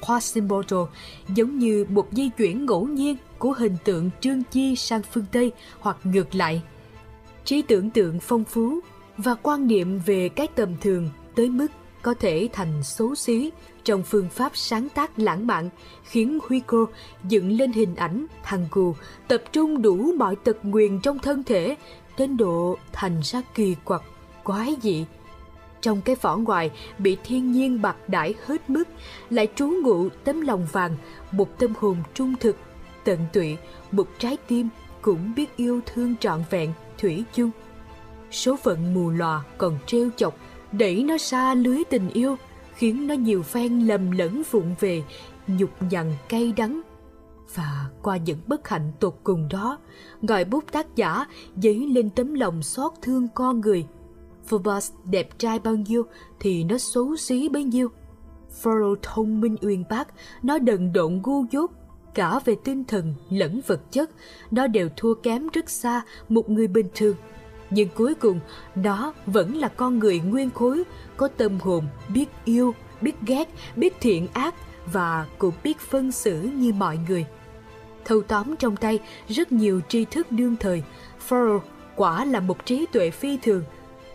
Quasimodo 0.00 0.86
giống 1.28 1.58
như 1.58 1.86
một 1.88 2.08
di 2.12 2.28
chuyển 2.28 2.66
ngẫu 2.66 2.86
nhiên 2.86 3.16
của 3.38 3.52
hình 3.52 3.76
tượng 3.84 4.10
trương 4.20 4.42
chi 4.42 4.76
sang 4.76 5.02
phương 5.12 5.24
Tây 5.32 5.52
hoặc 5.80 5.96
ngược 6.04 6.34
lại. 6.34 6.62
Trí 7.44 7.62
tưởng 7.62 7.90
tượng 7.90 8.20
phong 8.20 8.44
phú 8.44 8.80
và 9.16 9.34
quan 9.34 9.66
niệm 9.66 10.00
về 10.06 10.28
cái 10.28 10.46
tầm 10.46 10.76
thường 10.80 11.10
tới 11.34 11.50
mức 11.50 11.66
có 12.02 12.14
thể 12.14 12.48
thành 12.52 12.82
xấu 12.82 13.14
xí 13.14 13.50
trong 13.84 14.02
phương 14.02 14.28
pháp 14.28 14.52
sáng 14.54 14.88
tác 14.88 15.18
lãng 15.18 15.46
mạn 15.46 15.68
khiến 16.04 16.38
Hugo 16.48 16.92
dựng 17.24 17.50
lên 17.50 17.72
hình 17.72 17.94
ảnh 17.94 18.26
thằng 18.42 18.66
cù 18.70 18.94
tập 19.28 19.42
trung 19.52 19.82
đủ 19.82 20.12
mọi 20.16 20.36
tật 20.36 20.56
nguyền 20.62 21.00
trong 21.00 21.18
thân 21.18 21.44
thể 21.44 21.76
đến 22.18 22.36
độ 22.36 22.76
thành 22.92 23.20
ra 23.22 23.42
kỳ 23.54 23.76
quặc, 23.84 24.02
quái 24.44 24.76
dị. 24.82 25.04
Trong 25.80 26.00
cái 26.00 26.16
vỏ 26.20 26.36
ngoài 26.36 26.70
bị 26.98 27.16
thiên 27.24 27.52
nhiên 27.52 27.82
bạc 27.82 27.96
đãi 28.08 28.34
hết 28.46 28.70
mức 28.70 28.88
lại 29.30 29.48
trú 29.54 29.68
ngụ 29.82 30.08
tấm 30.24 30.40
lòng 30.40 30.66
vàng, 30.72 30.96
một 31.30 31.58
tâm 31.58 31.72
hồn 31.78 31.96
trung 32.14 32.34
thực, 32.40 32.56
tận 33.04 33.18
tụy, 33.32 33.56
một 33.92 34.08
trái 34.18 34.36
tim 34.48 34.68
cũng 35.02 35.34
biết 35.34 35.56
yêu 35.56 35.80
thương 35.86 36.16
trọn 36.16 36.42
vẹn, 36.50 36.72
thủy 36.98 37.24
chung. 37.32 37.50
Số 38.30 38.56
phận 38.56 38.94
mù 38.94 39.10
lòa 39.10 39.42
còn 39.58 39.78
trêu 39.86 40.08
chọc, 40.16 40.36
đẩy 40.72 41.02
nó 41.02 41.18
xa 41.18 41.54
lưới 41.54 41.84
tình 41.90 42.10
yêu 42.10 42.36
khiến 42.74 43.06
nó 43.06 43.14
nhiều 43.14 43.42
phen 43.42 43.80
lầm 43.80 44.10
lẫn 44.10 44.42
vụng 44.50 44.74
về, 44.80 45.02
nhục 45.46 45.70
nhằn 45.90 46.12
cay 46.28 46.52
đắng. 46.56 46.80
Và 47.54 47.90
qua 48.02 48.16
những 48.16 48.38
bất 48.46 48.68
hạnh 48.68 48.92
tột 49.00 49.14
cùng 49.24 49.48
đó, 49.50 49.78
ngòi 50.22 50.44
bút 50.44 50.64
tác 50.72 50.96
giả 50.96 51.26
dấy 51.62 51.86
lên 51.86 52.10
tấm 52.10 52.34
lòng 52.34 52.62
xót 52.62 52.92
thương 53.02 53.28
con 53.34 53.60
người. 53.60 53.86
Phobos 54.46 54.92
đẹp 55.04 55.38
trai 55.38 55.58
bao 55.58 55.74
nhiêu 55.74 56.02
thì 56.40 56.64
nó 56.64 56.78
xấu 56.78 57.16
xí 57.16 57.48
bấy 57.48 57.64
nhiêu. 57.64 57.88
Pharaoh 58.50 58.98
thông 59.02 59.40
minh 59.40 59.56
uyên 59.60 59.84
bác, 59.90 60.08
nó 60.42 60.58
đần 60.58 60.92
độn 60.92 61.20
ngu 61.24 61.44
dốt, 61.50 61.70
cả 62.14 62.40
về 62.44 62.56
tinh 62.64 62.84
thần 62.84 63.14
lẫn 63.30 63.60
vật 63.66 63.92
chất, 63.92 64.10
nó 64.50 64.66
đều 64.66 64.88
thua 64.96 65.14
kém 65.14 65.48
rất 65.48 65.70
xa 65.70 66.02
một 66.28 66.50
người 66.50 66.66
bình 66.66 66.88
thường. 66.94 67.16
Nhưng 67.70 67.88
cuối 67.94 68.14
cùng, 68.14 68.40
đó 68.74 69.14
vẫn 69.26 69.56
là 69.56 69.68
con 69.68 69.98
người 69.98 70.20
nguyên 70.20 70.50
khối, 70.50 70.82
có 71.16 71.28
tâm 71.28 71.60
hồn, 71.60 71.86
biết 72.08 72.28
yêu, 72.44 72.74
biết 73.00 73.14
ghét, 73.26 73.48
biết 73.76 73.94
thiện 74.00 74.26
ác 74.32 74.54
và 74.92 75.26
cũng 75.38 75.54
biết 75.64 75.78
phân 75.78 76.12
xử 76.12 76.42
như 76.42 76.72
mọi 76.72 76.98
người. 77.08 77.26
Thâu 78.04 78.22
tóm 78.22 78.56
trong 78.56 78.76
tay 78.76 78.98
rất 79.28 79.52
nhiều 79.52 79.80
tri 79.88 80.04
thức 80.04 80.32
đương 80.32 80.56
thời, 80.60 80.82
Pharaoh 81.18 81.62
quả 81.96 82.24
là 82.24 82.40
một 82.40 82.66
trí 82.66 82.86
tuệ 82.92 83.10
phi 83.10 83.36
thường. 83.36 83.64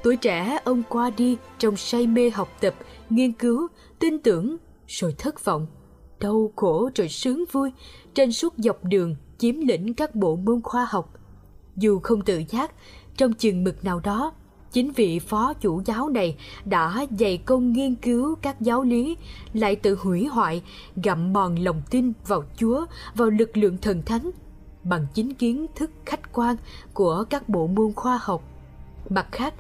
Tuổi 0.04 0.16
trẻ 0.16 0.60
ông 0.64 0.84
qua 0.90 1.10
đi 1.18 1.38
trong 1.58 1.78
say 1.78 2.08
mê 2.08 2.30
học 2.30 2.50
tập, 2.62 2.74
nghiên 3.10 3.32
cứu, 3.32 3.68
tin 4.00 4.20
tưởng, 4.20 4.58
rồi 4.88 5.16
thất 5.18 5.46
vọng 5.46 5.68
đau 6.20 6.52
khổ 6.56 6.90
rồi 6.96 7.10
sướng 7.10 7.44
vui 7.52 7.72
trên 8.14 8.32
suốt 8.32 8.54
dọc 8.58 8.84
đường 8.84 9.16
chiếm 9.38 9.60
lĩnh 9.60 9.94
các 9.94 10.16
bộ 10.16 10.36
môn 10.36 10.62
khoa 10.62 10.88
học. 10.90 11.14
Dù 11.76 12.00
không 12.00 12.22
tự 12.22 12.42
giác, 12.50 12.72
trong 13.18 13.34
chừng 13.34 13.64
mực 13.64 13.84
nào 13.86 14.00
đó, 14.00 14.34
chính 14.72 14.92
vị 14.92 15.20
phó 15.20 15.54
chủ 15.54 15.82
giáo 15.86 16.10
này 16.10 16.38
đã 16.66 17.06
dày 17.20 17.38
công 17.38 17.74
nghiên 17.74 17.96
cứu 17.96 18.36
các 18.42 18.62
giáo 18.62 18.84
lý, 18.84 19.18
lại 19.54 19.76
tự 19.76 19.96
hủy 19.96 20.26
hoại, 20.26 20.62
gặm 21.04 21.34
mòn 21.34 21.56
lòng 21.56 21.82
tin 21.90 22.14
vào 22.28 22.44
Chúa, 22.58 22.86
vào 23.16 23.30
lực 23.30 23.58
lượng 23.58 23.78
thần 23.82 24.02
thánh, 24.06 24.32
bằng 24.84 25.08
chính 25.14 25.34
kiến 25.34 25.66
thức 25.76 25.92
khách 26.06 26.34
quan 26.34 26.56
của 26.94 27.24
các 27.30 27.50
bộ 27.50 27.68
môn 27.68 27.94
khoa 27.94 28.20
học. 28.22 28.44
Mặt 29.10 29.28
khác, 29.32 29.54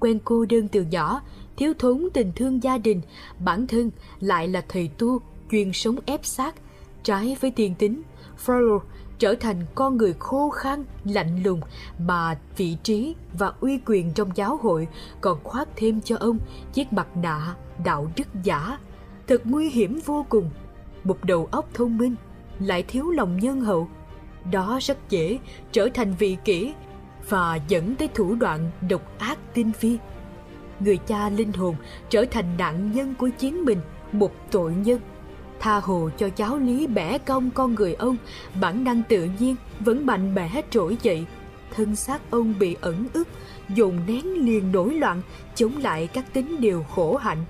quen 0.00 0.18
cô 0.24 0.46
đơn 0.48 0.68
từ 0.68 0.82
nhỏ, 0.82 1.20
thiếu 1.56 1.72
thốn 1.78 2.08
tình 2.14 2.32
thương 2.36 2.62
gia 2.62 2.78
đình, 2.78 3.00
bản 3.44 3.66
thân 3.66 3.90
lại 4.20 4.48
là 4.48 4.64
thầy 4.68 4.88
tu 4.98 5.20
chuyên 5.50 5.72
sống 5.72 5.96
ép 6.06 6.24
sát, 6.24 6.54
trái 7.02 7.36
với 7.40 7.50
tiền 7.50 7.74
tính, 7.74 8.02
Frollo 8.46 8.78
trở 9.18 9.34
thành 9.40 9.56
con 9.74 9.96
người 9.96 10.14
khô 10.18 10.50
khan, 10.50 10.84
lạnh 11.04 11.42
lùng 11.42 11.60
mà 11.98 12.38
vị 12.56 12.76
trí 12.82 13.14
và 13.38 13.52
uy 13.60 13.80
quyền 13.86 14.12
trong 14.12 14.30
giáo 14.34 14.58
hội 14.62 14.88
còn 15.20 15.38
khoác 15.44 15.68
thêm 15.76 16.00
cho 16.00 16.16
ông 16.16 16.38
chiếc 16.72 16.92
mặt 16.92 17.16
nạ 17.16 17.54
đạo 17.84 18.10
đức 18.16 18.28
giả. 18.42 18.78
Thật 19.26 19.42
nguy 19.44 19.70
hiểm 19.70 20.00
vô 20.04 20.26
cùng. 20.28 20.50
Một 21.04 21.24
đầu 21.24 21.48
óc 21.50 21.68
thông 21.74 21.98
minh 21.98 22.14
lại 22.58 22.82
thiếu 22.82 23.10
lòng 23.10 23.36
nhân 23.36 23.60
hậu. 23.60 23.88
Đó 24.52 24.78
rất 24.82 25.10
dễ 25.10 25.38
trở 25.72 25.88
thành 25.94 26.14
vị 26.18 26.36
kỷ 26.44 26.72
và 27.28 27.58
dẫn 27.68 27.96
tới 27.96 28.08
thủ 28.14 28.34
đoạn 28.34 28.70
độc 28.88 29.18
ác 29.18 29.38
tinh 29.54 29.72
vi. 29.80 29.98
Người 30.80 30.96
cha 30.96 31.28
linh 31.28 31.52
hồn 31.52 31.74
trở 32.08 32.24
thành 32.30 32.56
nạn 32.58 32.92
nhân 32.92 33.14
của 33.18 33.28
chính 33.38 33.64
mình, 33.64 33.78
một 34.12 34.32
tội 34.50 34.74
nhân 34.74 35.00
tha 35.66 35.80
hồ 35.80 36.10
cho 36.18 36.28
cháu 36.28 36.58
lý 36.58 36.86
bẻ 36.86 37.18
cong 37.18 37.50
con 37.50 37.74
người 37.74 37.94
ông. 37.94 38.16
Bản 38.60 38.84
năng 38.84 39.02
tự 39.02 39.28
nhiên 39.38 39.56
vẫn 39.80 40.06
mạnh 40.06 40.34
mẽ 40.34 40.62
trỗi 40.70 40.96
dậy. 41.02 41.26
Thân 41.74 41.96
xác 41.96 42.30
ông 42.30 42.54
bị 42.58 42.76
ẩn 42.80 43.06
ức, 43.12 43.28
dồn 43.68 44.00
nén 44.06 44.46
liền 44.46 44.72
nổi 44.72 44.94
loạn, 44.94 45.22
chống 45.54 45.76
lại 45.76 46.06
các 46.06 46.32
tính 46.32 46.56
điều 46.60 46.82
khổ 46.82 47.16
hạnh. 47.16 47.44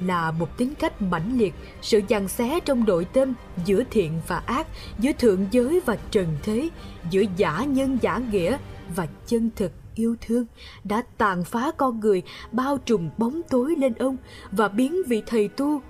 Là 0.00 0.30
một 0.30 0.56
tính 0.56 0.74
cách 0.74 1.02
mãnh 1.02 1.38
liệt, 1.38 1.54
sự 1.82 2.00
giằng 2.08 2.28
xé 2.28 2.60
trong 2.60 2.84
nội 2.84 3.04
tâm 3.04 3.34
giữa 3.64 3.82
thiện 3.90 4.20
và 4.26 4.36
ác, 4.36 4.66
giữa 4.98 5.12
thượng 5.12 5.46
giới 5.50 5.80
và 5.86 5.96
trần 6.10 6.26
thế, 6.42 6.68
giữa 7.10 7.22
giả 7.36 7.64
nhân 7.64 7.98
giả 8.02 8.20
nghĩa 8.30 8.58
và 8.96 9.06
chân 9.26 9.50
thực 9.56 9.72
yêu 9.94 10.16
thương, 10.20 10.46
đã 10.84 11.02
tàn 11.18 11.44
phá 11.44 11.70
con 11.76 12.00
người, 12.00 12.22
bao 12.52 12.78
trùm 12.78 13.08
bóng 13.18 13.40
tối 13.50 13.74
lên 13.78 13.94
ông 13.94 14.16
và 14.52 14.68
biến 14.68 15.02
vị 15.06 15.22
thầy 15.26 15.48
tu 15.48 15.82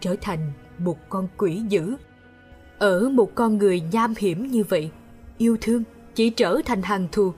trở 0.00 0.16
thành 0.20 0.52
một 0.78 1.08
con 1.08 1.28
quỷ 1.36 1.62
dữ. 1.68 1.96
Ở 2.78 3.08
một 3.08 3.34
con 3.34 3.58
người 3.58 3.82
nham 3.92 4.14
hiểm 4.18 4.46
như 4.46 4.64
vậy, 4.68 4.90
yêu 5.38 5.56
thương 5.60 5.82
chỉ 6.14 6.30
trở 6.30 6.60
thành 6.64 6.82
hàng 6.82 7.08
thù. 7.12 7.32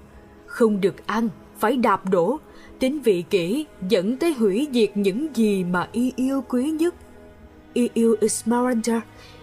Không 0.47 0.81
được 0.81 1.07
ăn, 1.07 1.29
phải 1.59 1.77
đạp 1.77 2.11
đổ, 2.11 2.39
tính 2.79 3.01
vị 3.05 3.25
kỷ 3.31 3.67
dẫn 3.89 4.17
tới 4.17 4.35
hủy 4.35 4.69
diệt 4.73 4.91
những 4.95 5.27
gì 5.35 5.65
mà 5.65 5.89
y 5.93 6.13
yêu 6.17 6.45
quý 6.49 6.71
nhất. 6.71 6.95
Y 7.73 7.89
yêu 7.95 8.17
Esmeralda, 8.21 9.01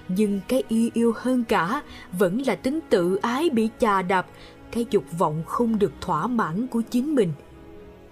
nhưng 0.07 0.39
cái 0.47 0.63
y 0.67 0.91
yêu 0.93 1.13
hơn 1.15 1.43
cả 1.43 1.81
vẫn 2.19 2.41
là 2.41 2.55
tính 2.55 2.79
tự 2.89 3.15
ái 3.15 3.49
bị 3.49 3.69
chà 3.79 4.01
đạp, 4.01 4.27
cái 4.71 4.85
dục 4.91 5.03
vọng 5.17 5.43
không 5.45 5.79
được 5.79 5.91
thỏa 6.01 6.27
mãn 6.27 6.67
của 6.67 6.81
chính 6.89 7.15
mình. 7.15 7.33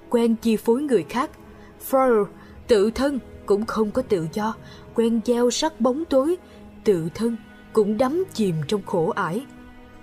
Quen 0.09 0.35
chi 0.41 0.57
phối 0.57 0.81
người 0.81 1.05
khác, 1.09 1.31
Freud 1.89 2.25
tự 2.67 2.91
thân 2.91 3.19
cũng 3.45 3.65
không 3.65 3.91
có 3.91 4.01
tự 4.01 4.27
do 4.33 4.55
quen 4.95 5.19
gieo 5.25 5.51
sắc 5.51 5.81
bóng 5.81 6.05
tối 6.05 6.37
tự 6.83 7.09
thân 7.15 7.37
cũng 7.73 7.97
đắm 7.97 8.23
chìm 8.33 8.55
trong 8.67 8.81
khổ 8.85 9.09
ải. 9.09 9.45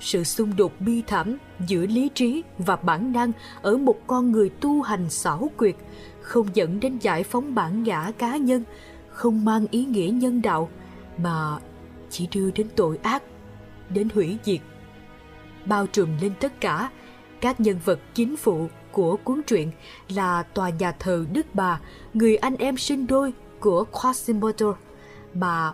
Sự 0.00 0.24
xung 0.24 0.56
đột 0.56 0.72
bi 0.80 1.02
thảm 1.06 1.38
giữa 1.66 1.86
lý 1.86 2.08
trí 2.14 2.42
và 2.58 2.76
bản 2.76 3.12
năng 3.12 3.32
ở 3.62 3.76
một 3.76 4.06
con 4.06 4.32
người 4.32 4.48
tu 4.48 4.82
hành 4.82 5.10
xảo 5.10 5.50
quyệt 5.56 5.74
không 6.20 6.46
dẫn 6.54 6.80
đến 6.80 6.98
giải 6.98 7.22
phóng 7.22 7.54
bản 7.54 7.82
ngã 7.82 8.12
cá 8.18 8.36
nhân 8.36 8.64
không 9.08 9.44
mang 9.44 9.66
ý 9.70 9.84
nghĩa 9.84 10.10
nhân 10.14 10.42
đạo 10.42 10.68
mà 11.18 11.58
chỉ 12.10 12.28
đưa 12.34 12.50
đến 12.50 12.66
tội 12.76 12.98
ác 13.02 13.22
đến 13.88 14.08
hủy 14.14 14.36
diệt. 14.44 14.60
Bao 15.64 15.86
trùm 15.86 16.08
lên 16.20 16.32
tất 16.40 16.60
cả 16.60 16.90
các 17.40 17.60
nhân 17.60 17.78
vật 17.84 18.00
chính 18.14 18.36
phụ 18.36 18.68
của 18.92 19.16
cuốn 19.16 19.40
truyện 19.46 19.70
là 20.08 20.42
tòa 20.42 20.68
nhà 20.68 20.92
thờ 20.92 21.24
Đức 21.32 21.46
Bà, 21.54 21.80
người 22.14 22.36
anh 22.36 22.56
em 22.56 22.76
sinh 22.76 23.06
đôi 23.06 23.32
của 23.62 23.84
Quasimodo 23.84 24.74
mà 25.34 25.72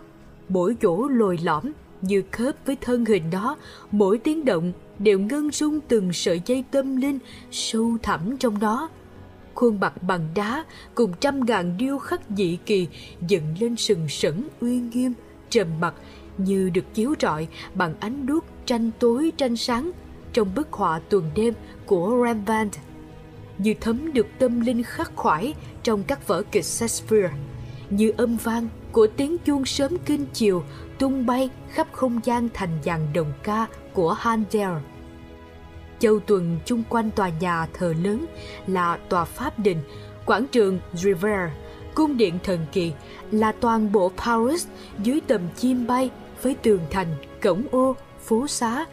mỗi 0.49 0.75
chỗ 0.81 1.07
lồi 1.07 1.39
lõm 1.43 1.63
như 2.01 2.23
khớp 2.31 2.55
với 2.65 2.77
thân 2.81 3.05
hình 3.05 3.29
đó, 3.29 3.57
mỗi 3.91 4.17
tiếng 4.17 4.45
động 4.45 4.71
đều 4.99 5.19
ngân 5.19 5.51
rung 5.51 5.79
từng 5.87 6.13
sợi 6.13 6.41
dây 6.45 6.63
tâm 6.71 6.95
linh 6.95 7.19
sâu 7.51 7.97
thẳm 8.03 8.37
trong 8.37 8.59
đó. 8.59 8.89
Khuôn 9.55 9.79
mặt 9.79 10.03
bằng 10.03 10.27
đá 10.35 10.65
cùng 10.95 11.13
trăm 11.19 11.45
ngàn 11.45 11.77
điêu 11.77 11.97
khắc 11.97 12.21
dị 12.37 12.57
kỳ 12.65 12.87
dựng 13.27 13.55
lên 13.59 13.75
sừng 13.75 14.09
sững 14.09 14.47
uy 14.59 14.79
nghiêm, 14.79 15.13
trầm 15.49 15.67
mặc 15.79 15.93
như 16.37 16.69
được 16.69 16.93
chiếu 16.93 17.13
rọi 17.21 17.47
bằng 17.73 17.95
ánh 17.99 18.25
đuốc 18.25 18.45
tranh 18.65 18.91
tối 18.99 19.31
tranh 19.37 19.57
sáng 19.57 19.91
trong 20.33 20.55
bức 20.55 20.71
họa 20.71 20.99
tuần 20.99 21.31
đêm 21.35 21.53
của 21.85 22.23
Rembrandt 22.25 22.75
như 23.57 23.73
thấm 23.81 24.13
được 24.13 24.27
tâm 24.39 24.61
linh 24.61 24.83
khắc 24.83 25.11
khoải 25.15 25.53
trong 25.83 26.03
các 26.03 26.27
vở 26.27 26.43
kịch 26.51 26.65
Shakespeare 26.65 27.31
như 27.89 28.11
âm 28.17 28.37
vang 28.37 28.67
của 28.91 29.07
tiếng 29.17 29.37
chuông 29.37 29.65
sớm 29.65 29.97
kinh 30.05 30.25
chiều 30.33 30.63
tung 30.99 31.25
bay 31.25 31.49
khắp 31.69 31.87
không 31.91 32.19
gian 32.23 32.49
thành 32.53 32.79
dàn 32.83 33.13
đồng 33.13 33.33
ca 33.43 33.67
của 33.93 34.13
Handel. 34.13 34.71
Châu 35.99 36.19
tuần 36.19 36.59
chung 36.65 36.83
quanh 36.89 37.11
tòa 37.11 37.29
nhà 37.39 37.67
thờ 37.73 37.93
lớn 38.03 38.25
là 38.67 38.97
tòa 39.09 39.25
Pháp 39.25 39.59
Đình, 39.59 39.77
quảng 40.25 40.47
trường 40.47 40.79
River, 40.93 41.49
cung 41.95 42.17
điện 42.17 42.39
thần 42.43 42.65
kỳ 42.71 42.93
là 43.31 43.51
toàn 43.51 43.91
bộ 43.91 44.11
Paris 44.17 44.67
dưới 45.03 45.21
tầm 45.27 45.41
chim 45.57 45.87
bay 45.87 46.09
với 46.41 46.55
tường 46.55 46.79
thành, 46.89 47.15
cổng 47.41 47.63
ô, 47.71 47.95
phố 48.19 48.47
xá, 48.47 48.85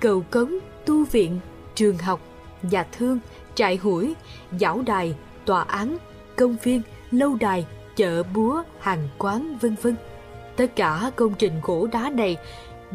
cầu 0.00 0.24
cống, 0.30 0.58
tu 0.86 1.04
viện, 1.04 1.40
trường 1.74 1.98
học, 1.98 2.20
nhà 2.62 2.86
thương, 2.92 3.18
trại 3.54 3.76
hủi, 3.76 4.14
giảo 4.60 4.82
đài, 4.86 5.14
tòa 5.44 5.62
án, 5.62 5.96
công 6.36 6.56
viên, 6.62 6.82
lâu 7.10 7.36
đài, 7.40 7.66
chợ 7.96 8.22
búa, 8.22 8.62
hàng 8.80 9.08
quán, 9.18 9.58
vân 9.60 9.76
vân. 9.82 9.96
Tất 10.56 10.76
cả 10.76 11.10
công 11.16 11.34
trình 11.38 11.52
gỗ 11.62 11.86
đá 11.86 12.10
này 12.10 12.36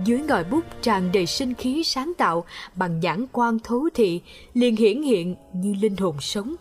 dưới 0.05 0.19
ngòi 0.19 0.43
bút 0.43 0.63
tràn 0.81 1.11
đầy 1.11 1.25
sinh 1.25 1.53
khí 1.53 1.83
sáng 1.83 2.13
tạo 2.17 2.45
bằng 2.75 2.99
nhãn 2.99 3.25
quan 3.31 3.59
thấu 3.59 3.89
thị 3.93 4.21
liền 4.53 4.75
hiển 4.75 5.01
hiện 5.01 5.35
như 5.53 5.73
linh 5.81 5.97
hồn 5.97 6.15
sống. 6.19 6.55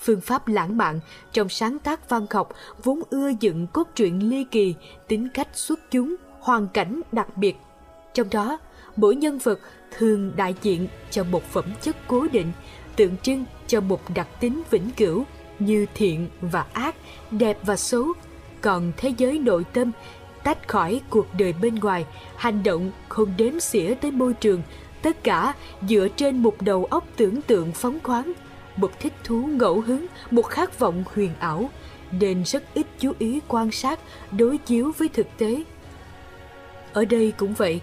Phương 0.00 0.20
pháp 0.20 0.48
lãng 0.48 0.76
mạn 0.76 1.00
trong 1.32 1.48
sáng 1.48 1.78
tác 1.78 2.08
văn 2.08 2.26
học 2.30 2.52
vốn 2.84 3.02
ưa 3.10 3.30
dựng 3.40 3.66
cốt 3.66 3.88
truyện 3.94 4.30
ly 4.30 4.44
kỳ, 4.50 4.74
tính 5.08 5.28
cách 5.34 5.48
xuất 5.52 5.80
chúng, 5.90 6.14
hoàn 6.40 6.68
cảnh 6.68 7.00
đặc 7.12 7.36
biệt. 7.36 7.56
Trong 8.14 8.30
đó, 8.30 8.58
mỗi 8.96 9.16
nhân 9.16 9.38
vật 9.38 9.60
thường 9.96 10.32
đại 10.36 10.54
diện 10.62 10.88
cho 11.10 11.24
một 11.24 11.42
phẩm 11.42 11.64
chất 11.82 11.96
cố 12.06 12.26
định, 12.32 12.52
tượng 12.96 13.16
trưng 13.22 13.44
cho 13.66 13.80
một 13.80 14.00
đặc 14.14 14.28
tính 14.40 14.62
vĩnh 14.70 14.90
cửu 14.96 15.24
như 15.58 15.86
thiện 15.94 16.28
và 16.40 16.66
ác, 16.72 16.94
đẹp 17.30 17.58
và 17.62 17.76
xấu. 17.76 18.06
Còn 18.60 18.92
thế 18.96 19.12
giới 19.18 19.38
nội 19.38 19.64
tâm 19.72 19.92
tách 20.44 20.68
khỏi 20.68 21.00
cuộc 21.10 21.26
đời 21.38 21.52
bên 21.62 21.74
ngoài, 21.74 22.06
hành 22.36 22.62
động 22.62 22.90
không 23.08 23.32
đếm 23.36 23.60
xỉa 23.60 23.94
tới 23.94 24.10
môi 24.10 24.34
trường, 24.34 24.62
tất 25.02 25.24
cả 25.24 25.54
dựa 25.88 26.08
trên 26.16 26.42
một 26.42 26.62
đầu 26.62 26.84
óc 26.84 27.04
tưởng 27.16 27.42
tượng 27.42 27.72
phóng 27.72 27.98
khoáng, 28.02 28.32
một 28.76 28.90
thích 29.00 29.12
thú 29.24 29.46
ngẫu 29.46 29.80
hứng, 29.80 30.06
một 30.30 30.42
khát 30.42 30.78
vọng 30.78 31.04
huyền 31.14 31.30
ảo. 31.38 31.70
nên 32.20 32.44
rất 32.44 32.74
ít 32.74 32.86
chú 32.98 33.12
ý 33.18 33.40
quan 33.48 33.70
sát 33.70 34.00
đối 34.32 34.58
chiếu 34.58 34.92
với 34.98 35.08
thực 35.08 35.26
tế. 35.38 35.64
Ở 36.92 37.04
đây 37.04 37.32
cũng 37.36 37.54
vậy. 37.54 37.80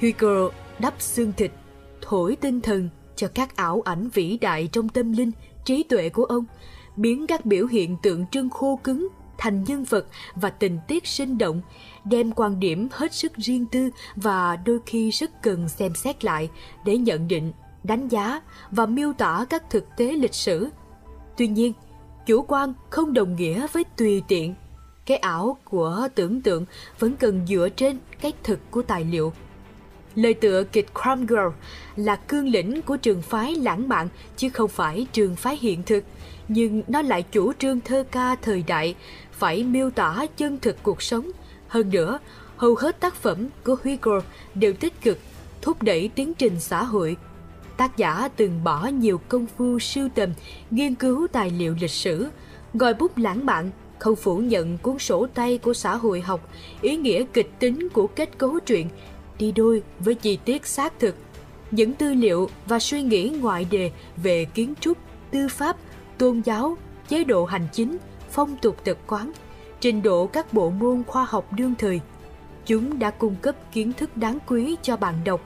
Hegel 0.00 0.46
đắp 0.78 0.94
xương 0.98 1.32
thịt, 1.36 1.52
thổi 2.00 2.36
tinh 2.36 2.60
thần 2.60 2.88
cho 3.16 3.28
các 3.34 3.56
ảo 3.56 3.82
ảnh 3.84 4.08
vĩ 4.08 4.38
đại 4.40 4.68
trong 4.72 4.88
tâm 4.88 5.12
linh, 5.12 5.30
trí 5.64 5.82
tuệ 5.82 6.08
của 6.08 6.24
ông, 6.24 6.44
biến 6.96 7.26
các 7.26 7.46
biểu 7.46 7.66
hiện 7.66 7.96
tượng 8.02 8.26
trưng 8.26 8.50
khô 8.50 8.80
cứng 8.84 9.08
thành 9.38 9.64
nhân 9.64 9.84
vật 9.84 10.06
và 10.34 10.50
tình 10.50 10.78
tiết 10.88 11.06
sinh 11.06 11.38
động, 11.38 11.62
đem 12.04 12.32
quan 12.32 12.60
điểm 12.60 12.88
hết 12.92 13.14
sức 13.14 13.32
riêng 13.36 13.66
tư 13.66 13.90
và 14.16 14.56
đôi 14.56 14.78
khi 14.86 15.10
rất 15.10 15.42
cần 15.42 15.68
xem 15.68 15.94
xét 15.94 16.24
lại 16.24 16.50
để 16.84 16.96
nhận 16.96 17.28
định, 17.28 17.52
đánh 17.82 18.08
giá 18.08 18.40
và 18.70 18.86
miêu 18.86 19.12
tả 19.12 19.46
các 19.50 19.70
thực 19.70 19.84
tế 19.96 20.12
lịch 20.12 20.34
sử. 20.34 20.68
Tuy 21.36 21.46
nhiên, 21.46 21.72
chủ 22.26 22.42
quan 22.42 22.72
không 22.90 23.12
đồng 23.12 23.36
nghĩa 23.36 23.66
với 23.72 23.84
tùy 23.84 24.22
tiện. 24.28 24.54
Cái 25.06 25.16
ảo 25.16 25.56
của 25.64 26.08
tưởng 26.14 26.40
tượng 26.40 26.64
vẫn 26.98 27.16
cần 27.16 27.46
dựa 27.46 27.68
trên 27.76 27.98
cái 28.20 28.32
thực 28.42 28.70
của 28.70 28.82
tài 28.82 29.04
liệu. 29.04 29.32
Lời 30.14 30.34
tựa 30.34 30.64
kịch 30.64 30.86
Cromwell 30.94 31.50
là 31.96 32.16
cương 32.16 32.48
lĩnh 32.48 32.82
của 32.82 32.96
trường 32.96 33.22
phái 33.22 33.54
lãng 33.54 33.88
mạn 33.88 34.08
chứ 34.36 34.48
không 34.48 34.68
phải 34.68 35.06
trường 35.12 35.36
phái 35.36 35.58
hiện 35.60 35.82
thực, 35.82 36.04
nhưng 36.48 36.82
nó 36.88 37.02
lại 37.02 37.24
chủ 37.32 37.52
trương 37.52 37.80
thơ 37.80 38.04
ca 38.10 38.36
thời 38.42 38.64
đại 38.66 38.94
phải 39.32 39.62
miêu 39.62 39.90
tả 39.90 40.26
chân 40.36 40.58
thực 40.62 40.82
cuộc 40.82 41.02
sống. 41.02 41.30
Hơn 41.68 41.90
nữa, 41.90 42.18
hầu 42.56 42.74
hết 42.74 43.00
tác 43.00 43.14
phẩm 43.14 43.48
của 43.64 43.76
Hugo 43.84 44.20
đều 44.54 44.72
tích 44.72 45.00
cực 45.02 45.18
thúc 45.62 45.82
đẩy 45.82 46.10
tiến 46.14 46.34
trình 46.34 46.60
xã 46.60 46.82
hội. 46.82 47.16
Tác 47.76 47.96
giả 47.96 48.28
từng 48.36 48.64
bỏ 48.64 48.86
nhiều 48.86 49.20
công 49.28 49.46
phu 49.56 49.78
sưu 49.78 50.08
tầm, 50.14 50.30
nghiên 50.70 50.94
cứu 50.94 51.26
tài 51.32 51.50
liệu 51.50 51.76
lịch 51.80 51.90
sử, 51.90 52.28
gọi 52.74 52.94
bút 52.94 53.18
lãng 53.18 53.46
mạn 53.46 53.70
không 53.98 54.16
phủ 54.16 54.38
nhận 54.38 54.78
cuốn 54.78 54.98
sổ 54.98 55.26
tay 55.34 55.58
của 55.58 55.74
xã 55.74 55.96
hội 55.96 56.20
học, 56.20 56.48
ý 56.80 56.96
nghĩa 56.96 57.24
kịch 57.32 57.50
tính 57.58 57.88
của 57.92 58.06
kết 58.06 58.38
cấu 58.38 58.58
truyện, 58.60 58.88
đi 59.38 59.52
đôi 59.52 59.82
với 60.00 60.14
chi 60.14 60.38
tiết 60.44 60.66
xác 60.66 60.98
thực. 60.98 61.14
Những 61.70 61.94
tư 61.94 62.14
liệu 62.14 62.50
và 62.66 62.78
suy 62.78 63.02
nghĩ 63.02 63.32
ngoại 63.40 63.66
đề 63.70 63.90
về 64.16 64.44
kiến 64.44 64.74
trúc, 64.80 64.98
tư 65.30 65.48
pháp, 65.48 65.76
tôn 66.18 66.40
giáo, 66.44 66.76
chế 67.08 67.24
độ 67.24 67.44
hành 67.44 67.66
chính– 67.72 67.96
phong 68.34 68.56
tục 68.56 68.76
tập 68.84 68.98
quán, 69.06 69.32
trình 69.80 70.02
độ 70.02 70.26
các 70.26 70.52
bộ 70.52 70.70
môn 70.70 71.02
khoa 71.06 71.24
học 71.24 71.52
đương 71.52 71.74
thời. 71.78 72.00
Chúng 72.66 72.98
đã 72.98 73.10
cung 73.10 73.36
cấp 73.42 73.56
kiến 73.72 73.92
thức 73.92 74.16
đáng 74.16 74.38
quý 74.46 74.76
cho 74.82 74.96
bạn 74.96 75.14
đọc, 75.24 75.40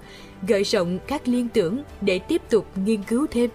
gợi 0.48 0.64
rộng 0.64 0.98
các 1.06 1.28
liên 1.28 1.48
tưởng 1.48 1.82
để 2.00 2.18
tiếp 2.18 2.42
tục 2.50 2.66
nghiên 2.74 3.02
cứu 3.02 3.26
thêm. 3.30 3.50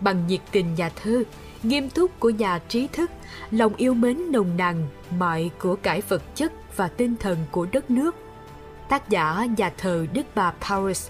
Bằng 0.00 0.26
nhiệt 0.26 0.40
tình 0.52 0.74
nhà 0.74 0.88
thơ, 0.88 1.22
nghiêm 1.62 1.90
túc 1.90 2.20
của 2.20 2.30
nhà 2.30 2.58
trí 2.68 2.86
thức, 2.86 3.10
lòng 3.50 3.74
yêu 3.76 3.94
mến 3.94 4.32
nồng 4.32 4.56
nàn 4.56 4.86
mọi 5.18 5.50
của 5.58 5.76
cải 5.76 6.00
vật 6.00 6.22
chất 6.34 6.52
và 6.76 6.88
tinh 6.88 7.14
thần 7.20 7.38
của 7.50 7.66
đất 7.72 7.90
nước. 7.90 8.16
Tác 8.88 9.08
giả 9.08 9.46
nhà 9.56 9.72
thờ 9.78 10.06
Đức 10.12 10.26
Bà 10.34 10.52
Paris 10.60 11.08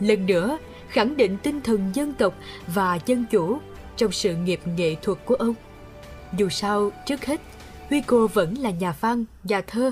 lần 0.00 0.26
nữa 0.26 0.58
khẳng 0.88 1.16
định 1.16 1.36
tinh 1.42 1.60
thần 1.60 1.90
dân 1.94 2.12
tộc 2.12 2.34
và 2.66 2.98
dân 3.06 3.24
chủ 3.30 3.58
trong 3.96 4.12
sự 4.12 4.36
nghiệp 4.36 4.60
nghệ 4.64 4.94
thuật 5.02 5.18
của 5.24 5.34
ông. 5.34 5.54
Dù 6.36 6.48
sao, 6.48 6.90
trước 7.06 7.24
hết, 7.24 7.40
Hugo 7.90 8.26
vẫn 8.26 8.58
là 8.58 8.70
nhà 8.70 8.94
văn, 9.00 9.24
nhà 9.44 9.60
thơ, 9.66 9.90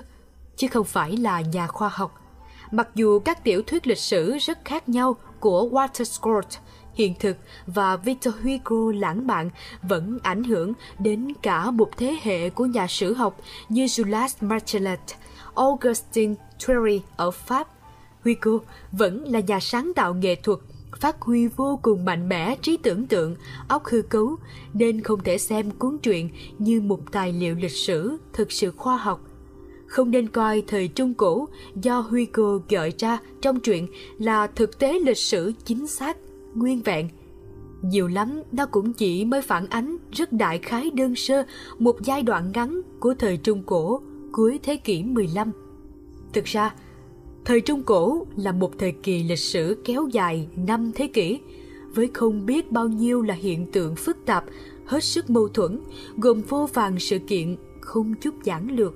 chứ 0.56 0.68
không 0.68 0.84
phải 0.84 1.16
là 1.16 1.40
nhà 1.40 1.66
khoa 1.66 1.88
học. 1.88 2.20
Mặc 2.70 2.88
dù 2.94 3.18
các 3.18 3.44
tiểu 3.44 3.62
thuyết 3.66 3.86
lịch 3.86 3.98
sử 3.98 4.38
rất 4.38 4.58
khác 4.64 4.88
nhau 4.88 5.16
của 5.40 5.68
Walter 5.72 6.04
Scott, 6.04 6.48
hiện 6.94 7.14
thực 7.20 7.36
và 7.66 7.96
Victor 7.96 8.34
Hugo 8.42 8.92
lãng 8.98 9.26
mạn 9.26 9.50
vẫn 9.82 10.18
ảnh 10.22 10.44
hưởng 10.44 10.72
đến 10.98 11.32
cả 11.42 11.70
một 11.70 11.90
thế 11.96 12.16
hệ 12.22 12.50
của 12.50 12.66
nhà 12.66 12.86
sử 12.86 13.14
học 13.14 13.40
như 13.68 13.84
Jules 13.84 14.28
Marcellet, 14.40 15.00
Augustin 15.54 16.34
Thierry 16.66 17.02
ở 17.16 17.30
Pháp. 17.30 17.68
Hugo 18.24 18.64
vẫn 18.92 19.24
là 19.24 19.40
nhà 19.40 19.60
sáng 19.60 19.92
tạo 19.94 20.14
nghệ 20.14 20.34
thuật 20.34 20.58
phát 20.96 21.20
huy 21.20 21.46
vô 21.46 21.78
cùng 21.82 22.04
mạnh 22.04 22.28
mẽ 22.28 22.56
trí 22.62 22.76
tưởng 22.76 23.06
tượng, 23.06 23.36
óc 23.68 23.84
hư 23.84 24.02
cấu, 24.02 24.36
nên 24.74 25.00
không 25.00 25.20
thể 25.24 25.38
xem 25.38 25.70
cuốn 25.70 25.98
truyện 25.98 26.28
như 26.58 26.80
một 26.80 27.12
tài 27.12 27.32
liệu 27.32 27.54
lịch 27.54 27.72
sử 27.72 28.16
thực 28.32 28.52
sự 28.52 28.70
khoa 28.70 28.96
học. 28.96 29.20
Không 29.86 30.10
nên 30.10 30.28
coi 30.28 30.62
thời 30.66 30.88
Trung 30.88 31.14
Cổ 31.14 31.48
do 31.82 32.00
Hugo 32.00 32.58
gợi 32.68 32.92
ra 32.98 33.18
trong 33.40 33.60
truyện 33.60 33.88
là 34.18 34.46
thực 34.46 34.78
tế 34.78 34.98
lịch 34.98 35.18
sử 35.18 35.52
chính 35.64 35.86
xác, 35.86 36.16
nguyên 36.54 36.82
vẹn. 36.82 37.08
Nhiều 37.82 38.08
lắm 38.08 38.42
nó 38.52 38.66
cũng 38.66 38.92
chỉ 38.92 39.24
mới 39.24 39.42
phản 39.42 39.66
ánh 39.66 39.96
rất 40.12 40.32
đại 40.32 40.58
khái 40.58 40.90
đơn 40.90 41.14
sơ 41.14 41.44
một 41.78 41.96
giai 42.02 42.22
đoạn 42.22 42.50
ngắn 42.54 42.80
của 43.00 43.14
thời 43.18 43.36
Trung 43.36 43.62
Cổ 43.66 44.00
cuối 44.36 44.60
thế 44.62 44.76
kỷ 44.76 45.02
15. 45.02 45.52
Thực 46.32 46.44
ra, 46.44 46.74
Thời 47.44 47.60
Trung 47.60 47.82
Cổ 47.82 48.26
là 48.36 48.52
một 48.52 48.78
thời 48.78 48.92
kỳ 48.92 49.22
lịch 49.22 49.38
sử 49.38 49.76
kéo 49.84 50.08
dài 50.12 50.48
năm 50.56 50.92
thế 50.94 51.06
kỷ, 51.06 51.40
với 51.94 52.10
không 52.14 52.46
biết 52.46 52.72
bao 52.72 52.88
nhiêu 52.88 53.22
là 53.22 53.34
hiện 53.34 53.72
tượng 53.72 53.96
phức 53.96 54.16
tạp, 54.26 54.44
hết 54.84 55.04
sức 55.04 55.30
mâu 55.30 55.48
thuẫn, 55.48 55.80
gồm 56.16 56.42
vô 56.48 56.68
vàng 56.74 56.98
sự 56.98 57.18
kiện 57.18 57.56
không 57.80 58.14
chút 58.14 58.34
giản 58.44 58.70
lược, 58.70 58.94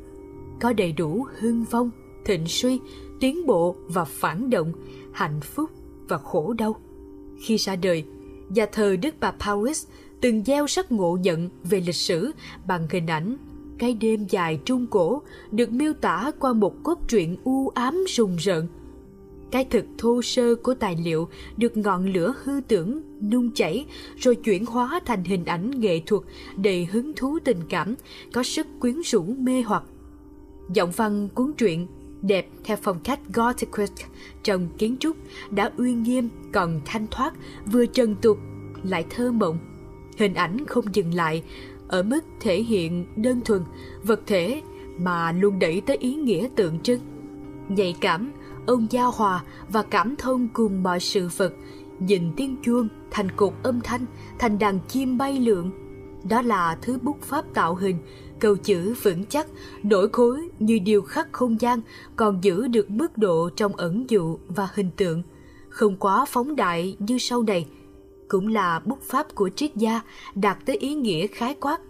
có 0.60 0.72
đầy 0.72 0.92
đủ 0.92 1.26
hưng 1.38 1.64
vong, 1.70 1.90
thịnh 2.24 2.46
suy, 2.46 2.80
tiến 3.20 3.46
bộ 3.46 3.76
và 3.88 4.04
phản 4.04 4.50
động, 4.50 4.72
hạnh 5.12 5.40
phúc 5.40 5.70
và 6.08 6.18
khổ 6.18 6.52
đau. 6.52 6.76
Khi 7.40 7.56
ra 7.56 7.76
đời, 7.76 8.04
nhà 8.48 8.66
thờ 8.72 8.96
Đức 8.96 9.14
Bà 9.20 9.30
Paris 9.30 9.86
từng 10.20 10.44
gieo 10.44 10.66
sắc 10.66 10.92
ngộ 10.92 11.18
nhận 11.22 11.48
về 11.64 11.80
lịch 11.80 11.94
sử 11.94 12.30
bằng 12.66 12.86
hình 12.90 13.06
ảnh 13.06 13.36
cái 13.78 13.94
đêm 13.94 14.26
dài 14.28 14.60
trung 14.64 14.86
cổ 14.86 15.22
được 15.50 15.72
miêu 15.72 15.92
tả 15.92 16.30
qua 16.38 16.52
một 16.52 16.74
cốt 16.82 16.98
truyện 17.08 17.36
u 17.44 17.68
ám 17.68 18.04
rùng 18.08 18.36
rợn. 18.36 18.66
Cái 19.50 19.64
thực 19.64 19.84
thô 19.98 20.22
sơ 20.22 20.54
của 20.54 20.74
tài 20.74 20.96
liệu 21.04 21.28
được 21.56 21.76
ngọn 21.76 22.06
lửa 22.06 22.34
hư 22.44 22.60
tưởng 22.68 23.02
nung 23.30 23.50
chảy 23.50 23.86
rồi 24.16 24.36
chuyển 24.36 24.66
hóa 24.66 25.00
thành 25.06 25.24
hình 25.24 25.44
ảnh 25.44 25.80
nghệ 25.80 26.00
thuật 26.06 26.22
đầy 26.56 26.84
hứng 26.84 27.12
thú 27.12 27.38
tình 27.44 27.60
cảm, 27.68 27.94
có 28.32 28.42
sức 28.42 28.66
quyến 28.80 29.00
rũ 29.04 29.22
mê 29.22 29.62
hoặc. 29.62 29.82
Giọng 30.74 30.90
văn 30.90 31.28
cuốn 31.34 31.52
truyện 31.52 31.86
đẹp 32.22 32.48
theo 32.64 32.76
phong 32.82 33.00
cách 33.00 33.20
Gothic 33.34 33.68
trong 34.42 34.68
kiến 34.78 34.96
trúc 35.00 35.16
đã 35.50 35.72
uy 35.76 35.92
nghiêm 35.92 36.28
còn 36.52 36.80
thanh 36.84 37.06
thoát 37.10 37.34
vừa 37.66 37.86
trần 37.86 38.14
tục 38.22 38.38
lại 38.82 39.04
thơ 39.10 39.32
mộng 39.32 39.58
hình 40.18 40.34
ảnh 40.34 40.66
không 40.66 40.84
dừng 40.94 41.14
lại 41.14 41.42
ở 41.88 42.02
mức 42.02 42.20
thể 42.40 42.62
hiện 42.62 43.06
đơn 43.16 43.40
thuần, 43.44 43.62
vật 44.02 44.20
thể 44.26 44.62
mà 44.98 45.32
luôn 45.32 45.58
đẩy 45.58 45.80
tới 45.80 45.96
ý 45.96 46.14
nghĩa 46.14 46.48
tượng 46.56 46.80
trưng. 46.80 47.00
Nhạy 47.68 47.94
cảm, 48.00 48.32
ông 48.66 48.86
giao 48.90 49.10
hòa 49.10 49.42
và 49.68 49.82
cảm 49.82 50.14
thông 50.16 50.48
cùng 50.52 50.82
mọi 50.82 51.00
sự 51.00 51.28
vật, 51.36 51.52
nhìn 51.98 52.32
tiếng 52.36 52.56
chuông 52.62 52.88
thành 53.10 53.30
cột 53.30 53.52
âm 53.62 53.80
thanh, 53.80 54.04
thành 54.38 54.58
đàn 54.58 54.78
chim 54.88 55.18
bay 55.18 55.40
lượn. 55.40 55.70
Đó 56.28 56.42
là 56.42 56.78
thứ 56.82 56.98
bút 57.02 57.22
pháp 57.22 57.44
tạo 57.54 57.74
hình, 57.74 57.98
câu 58.38 58.56
chữ 58.56 58.94
vững 59.02 59.24
chắc, 59.24 59.46
nổi 59.82 60.08
khối 60.12 60.48
như 60.58 60.78
điều 60.78 61.02
khắc 61.02 61.32
không 61.32 61.60
gian, 61.60 61.80
còn 62.16 62.44
giữ 62.44 62.68
được 62.68 62.90
mức 62.90 63.18
độ 63.18 63.50
trong 63.56 63.76
ẩn 63.76 64.10
dụ 64.10 64.38
và 64.48 64.68
hình 64.74 64.90
tượng, 64.96 65.22
không 65.68 65.96
quá 65.96 66.24
phóng 66.28 66.56
đại 66.56 66.96
như 66.98 67.18
sau 67.18 67.42
này– 67.42 67.66
cũng 68.28 68.48
là 68.48 68.80
bút 68.84 69.02
pháp 69.02 69.34
của 69.34 69.48
triết 69.48 69.76
gia 69.76 70.00
đạt 70.34 70.58
tới 70.66 70.76
ý 70.76 70.94
nghĩa 70.94 71.26
khái 71.26 71.54
quát. 71.54 71.80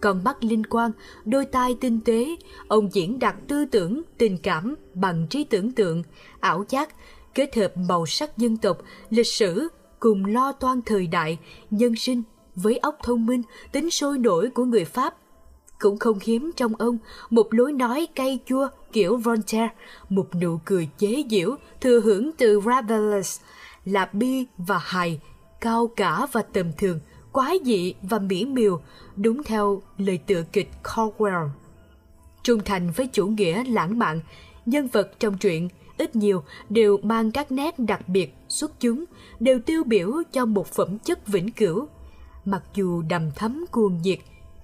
Còn 0.00 0.24
mắt 0.24 0.44
linh 0.44 0.66
quan, 0.66 0.90
đôi 1.24 1.44
tai 1.46 1.76
tinh 1.80 2.00
tế, 2.04 2.36
ông 2.68 2.88
diễn 2.92 3.18
đạt 3.18 3.34
tư 3.48 3.64
tưởng, 3.64 4.02
tình 4.18 4.38
cảm 4.38 4.74
bằng 4.94 5.26
trí 5.30 5.44
tưởng 5.44 5.72
tượng, 5.72 6.02
ảo 6.40 6.64
giác, 6.68 6.94
kết 7.34 7.56
hợp 7.56 7.76
màu 7.76 8.06
sắc 8.06 8.38
dân 8.38 8.56
tộc, 8.56 8.78
lịch 9.10 9.26
sử 9.26 9.68
cùng 10.00 10.24
lo 10.24 10.52
toan 10.52 10.82
thời 10.82 11.06
đại, 11.06 11.38
nhân 11.70 11.96
sinh 11.96 12.22
với 12.56 12.76
óc 12.76 12.98
thông 13.02 13.26
minh, 13.26 13.42
tính 13.72 13.90
sôi 13.90 14.18
nổi 14.18 14.50
của 14.54 14.64
người 14.64 14.84
Pháp. 14.84 15.14
Cũng 15.78 15.98
không 15.98 16.18
hiếm 16.22 16.50
trong 16.56 16.72
ông 16.78 16.98
một 17.30 17.54
lối 17.54 17.72
nói 17.72 18.08
cay 18.14 18.38
chua 18.46 18.68
kiểu 18.92 19.16
Voltaire, 19.16 19.68
một 20.08 20.34
nụ 20.34 20.58
cười 20.64 20.88
chế 20.98 21.24
giễu 21.30 21.56
thừa 21.80 22.00
hưởng 22.00 22.30
từ 22.32 22.60
Rabelais, 22.66 23.40
là 23.84 24.10
bi 24.12 24.46
và 24.58 24.78
hài 24.78 25.20
cao 25.64 25.86
cả 25.96 26.26
và 26.32 26.42
tầm 26.42 26.72
thường, 26.78 27.00
quái 27.32 27.58
dị 27.64 27.94
và 28.02 28.18
mỹ 28.18 28.44
miều, 28.44 28.80
đúng 29.16 29.42
theo 29.42 29.82
lời 29.98 30.18
tựa 30.26 30.42
kịch 30.52 30.70
Caldwell. 30.82 31.48
Trung 32.42 32.60
thành 32.64 32.90
với 32.90 33.06
chủ 33.06 33.26
nghĩa 33.26 33.64
lãng 33.64 33.98
mạn, 33.98 34.20
nhân 34.66 34.88
vật 34.88 35.10
trong 35.20 35.38
truyện 35.38 35.68
ít 35.98 36.16
nhiều 36.16 36.42
đều 36.68 36.98
mang 37.02 37.32
các 37.32 37.52
nét 37.52 37.78
đặc 37.78 38.08
biệt 38.08 38.34
xuất 38.48 38.80
chúng, 38.80 39.04
đều 39.40 39.58
tiêu 39.60 39.84
biểu 39.84 40.12
cho 40.32 40.46
một 40.46 40.66
phẩm 40.66 40.98
chất 40.98 41.26
vĩnh 41.26 41.52
cửu. 41.52 41.86
Mặc 42.44 42.62
dù 42.74 43.02
đầm 43.02 43.30
thấm 43.36 43.64
cuồng 43.70 44.02
nhiệt, 44.02 44.18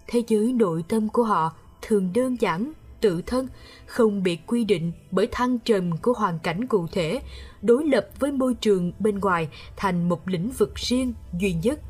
thế 0.06 0.22
giới 0.28 0.52
nội 0.52 0.84
tâm 0.88 1.08
của 1.08 1.22
họ 1.22 1.52
thường 1.82 2.10
đơn 2.14 2.36
giản, 2.40 2.72
tự 3.00 3.22
thân, 3.26 3.48
không 3.86 4.22
bị 4.22 4.38
quy 4.46 4.64
định 4.64 4.92
bởi 5.10 5.28
thăng 5.32 5.58
trầm 5.58 5.96
của 5.96 6.12
hoàn 6.12 6.38
cảnh 6.38 6.66
cụ 6.66 6.86
thể, 6.92 7.20
đối 7.62 7.84
lập 7.84 8.08
với 8.18 8.32
môi 8.32 8.54
trường 8.54 8.92
bên 8.98 9.18
ngoài 9.18 9.48
thành 9.76 10.08
một 10.08 10.28
lĩnh 10.28 10.50
vực 10.50 10.74
riêng 10.74 11.14
duy 11.40 11.52
nhất. 11.62 11.80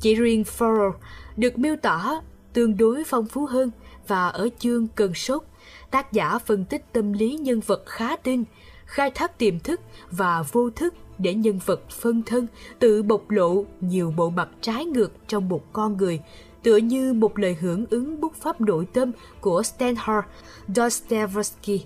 Chỉ 0.00 0.14
riêng 0.14 0.42
Furrow 0.42 0.92
được 1.36 1.58
miêu 1.58 1.76
tả 1.76 2.20
tương 2.52 2.76
đối 2.76 3.04
phong 3.06 3.26
phú 3.26 3.46
hơn 3.46 3.70
và 4.08 4.28
ở 4.28 4.48
chương 4.58 4.88
Cơn 4.88 5.14
sốt, 5.14 5.42
tác 5.90 6.12
giả 6.12 6.38
phân 6.38 6.64
tích 6.64 6.92
tâm 6.92 7.12
lý 7.12 7.36
nhân 7.36 7.60
vật 7.60 7.82
khá 7.86 8.16
tinh, 8.16 8.44
khai 8.84 9.10
thác 9.10 9.38
tiềm 9.38 9.58
thức 9.58 9.80
và 10.10 10.42
vô 10.52 10.70
thức 10.70 10.94
để 11.18 11.34
nhân 11.34 11.58
vật 11.66 11.90
phân 11.90 12.22
thân 12.22 12.46
tự 12.78 13.02
bộc 13.02 13.30
lộ 13.30 13.64
nhiều 13.80 14.14
bộ 14.16 14.30
mặt 14.30 14.48
trái 14.60 14.84
ngược 14.84 15.12
trong 15.28 15.48
một 15.48 15.72
con 15.72 15.96
người, 15.96 16.20
tựa 16.62 16.76
như 16.76 17.12
một 17.12 17.38
lời 17.38 17.56
hưởng 17.60 17.86
ứng 17.90 18.20
bút 18.20 18.34
pháp 18.34 18.60
nội 18.60 18.86
tâm 18.92 19.12
của 19.40 19.62
Stanhar 19.62 20.24
Dostoevsky. 20.74 21.84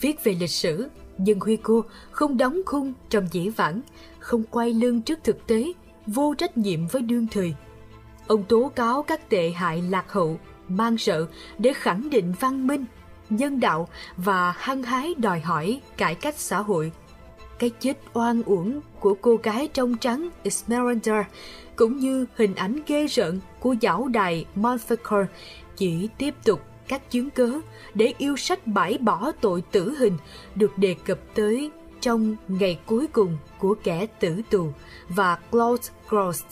Viết 0.00 0.24
về 0.24 0.36
lịch 0.40 0.50
sử, 0.50 0.88
nhưng 1.18 1.40
huy 1.40 1.56
cô 1.56 1.84
không 2.10 2.36
đóng 2.36 2.60
khung 2.66 2.92
trong 3.08 3.28
dĩ 3.32 3.48
vãng, 3.48 3.80
không 4.18 4.42
quay 4.50 4.72
lưng 4.72 5.02
trước 5.02 5.18
thực 5.24 5.46
tế, 5.46 5.72
vô 6.06 6.34
trách 6.38 6.56
nhiệm 6.56 6.86
với 6.86 7.02
đương 7.02 7.26
thời. 7.30 7.54
Ông 8.26 8.44
tố 8.44 8.70
cáo 8.74 9.02
các 9.02 9.30
tệ 9.30 9.50
hại 9.50 9.82
lạc 9.82 10.12
hậu, 10.12 10.38
mang 10.68 10.98
sợ 10.98 11.26
để 11.58 11.72
khẳng 11.72 12.10
định 12.10 12.34
văn 12.40 12.66
minh, 12.66 12.84
nhân 13.30 13.60
đạo 13.60 13.88
và 14.16 14.54
hăng 14.58 14.82
hái 14.82 15.14
đòi 15.14 15.40
hỏi 15.40 15.80
cải 15.96 16.14
cách 16.14 16.34
xã 16.38 16.58
hội. 16.58 16.92
Cái 17.58 17.70
chết 17.80 17.98
oan 18.12 18.42
uổng 18.42 18.80
của 19.00 19.16
cô 19.20 19.36
gái 19.42 19.68
trong 19.68 19.96
trắng 19.96 20.28
Esmeralda 20.42 21.28
cũng 21.80 21.98
như 21.98 22.26
hình 22.36 22.54
ảnh 22.54 22.80
ghê 22.86 23.06
rợn 23.06 23.40
của 23.60 23.72
giáo 23.72 24.08
đài 24.08 24.46
Montfaucon 24.56 25.26
chỉ 25.76 26.08
tiếp 26.18 26.34
tục 26.44 26.60
các 26.88 27.10
chứng 27.10 27.30
cớ 27.30 27.50
để 27.94 28.14
yêu 28.18 28.36
sách 28.36 28.66
bãi 28.66 28.98
bỏ 28.98 29.32
tội 29.40 29.62
tử 29.70 29.94
hình 29.98 30.16
được 30.54 30.78
đề 30.78 30.96
cập 31.04 31.18
tới 31.34 31.70
trong 32.00 32.36
ngày 32.48 32.78
cuối 32.86 33.06
cùng 33.06 33.38
của 33.58 33.74
kẻ 33.82 34.06
tử 34.06 34.40
tù 34.50 34.72
và 35.08 35.36
Claude 35.50 35.88
Gross. 36.08 36.44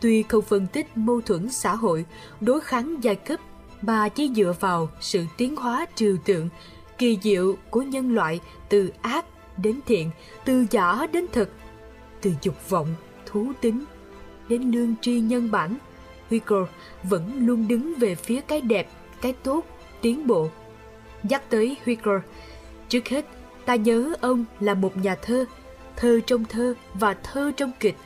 Tuy 0.00 0.22
không 0.22 0.42
phân 0.42 0.66
tích 0.66 0.96
mâu 0.96 1.20
thuẫn 1.20 1.50
xã 1.50 1.74
hội, 1.74 2.04
đối 2.40 2.60
kháng 2.60 3.04
giai 3.04 3.14
cấp, 3.14 3.40
mà 3.82 4.08
chỉ 4.08 4.30
dựa 4.36 4.54
vào 4.60 4.88
sự 5.00 5.24
tiến 5.36 5.56
hóa 5.56 5.86
trừu 5.94 6.16
tượng, 6.24 6.48
kỳ 6.98 7.18
diệu 7.22 7.56
của 7.70 7.82
nhân 7.82 8.14
loại 8.14 8.40
từ 8.68 8.90
ác 9.02 9.24
đến 9.56 9.80
thiện, 9.86 10.10
từ 10.44 10.66
giả 10.70 11.06
đến 11.12 11.26
thật, 11.32 11.48
từ 12.20 12.32
dục 12.42 12.70
vọng, 12.70 12.94
thú 13.26 13.52
tính 13.60 13.84
đến 14.52 14.70
lương 14.70 14.94
tri 15.00 15.20
nhân 15.20 15.50
bản, 15.50 15.76
Hegel 16.30 16.62
vẫn 17.02 17.46
luôn 17.46 17.68
đứng 17.68 17.94
về 17.98 18.14
phía 18.14 18.40
cái 18.40 18.60
đẹp, 18.60 18.88
cái 19.20 19.32
tốt, 19.32 19.64
tiến 20.02 20.26
bộ. 20.26 20.48
Nhắc 21.22 21.50
tới 21.50 21.76
Hegel, 21.84 22.18
trước 22.88 23.08
hết 23.08 23.26
ta 23.64 23.74
nhớ 23.74 24.14
ông 24.20 24.44
là 24.60 24.74
một 24.74 24.96
nhà 24.96 25.14
thơ, 25.14 25.44
thơ 25.96 26.20
trong 26.26 26.44
thơ 26.44 26.74
và 26.94 27.14
thơ 27.14 27.52
trong 27.56 27.72
kịch. 27.80 27.96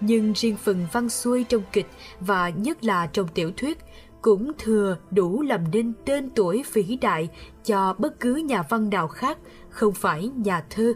Nhưng 0.00 0.32
riêng 0.32 0.56
phần 0.56 0.86
văn 0.92 1.08
xuôi 1.08 1.44
trong 1.44 1.62
kịch 1.72 1.86
và 2.20 2.48
nhất 2.48 2.84
là 2.84 3.06
trong 3.06 3.28
tiểu 3.28 3.52
thuyết 3.56 3.78
cũng 4.22 4.52
thừa 4.58 4.96
đủ 5.10 5.42
làm 5.42 5.70
nên 5.70 5.92
tên 6.04 6.30
tuổi 6.30 6.64
vĩ 6.72 6.98
đại 7.00 7.28
cho 7.64 7.94
bất 7.98 8.20
cứ 8.20 8.34
nhà 8.34 8.62
văn 8.62 8.90
nào 8.90 9.08
khác, 9.08 9.38
không 9.68 9.94
phải 9.94 10.30
nhà 10.36 10.64
thơ. 10.70 10.92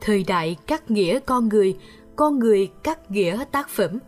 Thời 0.00 0.24
đại 0.24 0.56
cắt 0.66 0.90
nghĩa 0.90 1.18
con 1.20 1.48
người, 1.48 1.76
con 2.16 2.38
người 2.38 2.70
cắt 2.82 3.10
nghĩa 3.10 3.44
tác 3.52 3.68
phẩm. 3.68 3.98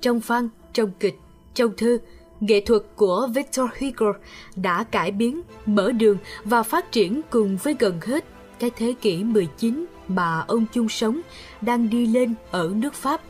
Trong 0.00 0.20
văn, 0.26 0.48
trong 0.72 0.90
kịch, 1.00 1.18
trong 1.54 1.72
thơ, 1.76 1.98
nghệ 2.40 2.60
thuật 2.60 2.82
của 2.96 3.28
Victor 3.34 3.70
Hugo 3.80 4.12
đã 4.56 4.84
cải 4.84 5.10
biến, 5.10 5.40
mở 5.66 5.92
đường 5.92 6.16
và 6.44 6.62
phát 6.62 6.92
triển 6.92 7.20
cùng 7.30 7.56
với 7.56 7.76
gần 7.78 8.00
hết 8.02 8.24
cái 8.58 8.70
thế 8.76 8.94
kỷ 9.00 9.24
19 9.24 9.86
mà 10.08 10.44
ông 10.48 10.66
chung 10.72 10.88
sống 10.88 11.20
đang 11.60 11.90
đi 11.90 12.06
lên 12.06 12.34
ở 12.50 12.72
nước 12.74 12.94
Pháp. 12.94 13.20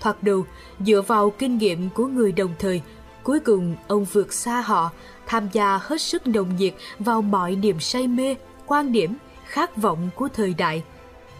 Thoạt 0.00 0.22
đầu, 0.22 0.46
dựa 0.86 1.02
vào 1.02 1.30
kinh 1.30 1.58
nghiệm 1.58 1.90
của 1.90 2.06
người 2.06 2.32
đồng 2.32 2.54
thời, 2.58 2.82
cuối 3.22 3.40
cùng 3.40 3.76
ông 3.88 4.04
vượt 4.04 4.32
xa 4.32 4.60
họ, 4.60 4.90
tham 5.26 5.48
gia 5.52 5.80
hết 5.82 6.00
sức 6.00 6.26
nồng 6.26 6.56
nhiệt 6.56 6.74
vào 6.98 7.22
mọi 7.22 7.56
niềm 7.56 7.80
say 7.80 8.06
mê, 8.06 8.34
quan 8.66 8.92
điểm, 8.92 9.14
khát 9.46 9.76
vọng 9.76 10.10
của 10.14 10.28
thời 10.28 10.54
đại. 10.54 10.82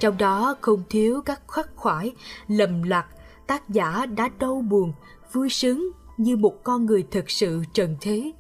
Trong 0.00 0.18
đó 0.18 0.54
không 0.60 0.82
thiếu 0.90 1.22
các 1.24 1.40
khắc 1.48 1.68
khoải, 1.76 2.12
lầm 2.48 2.82
lạc, 2.82 3.06
tác 3.46 3.68
giả 3.68 4.06
đã 4.06 4.28
đau 4.38 4.64
buồn, 4.70 4.92
vui 5.32 5.48
sướng 5.48 5.90
như 6.16 6.36
một 6.36 6.64
con 6.64 6.86
người 6.86 7.06
thực 7.10 7.30
sự 7.30 7.62
trần 7.72 7.96
thế. 8.00 8.32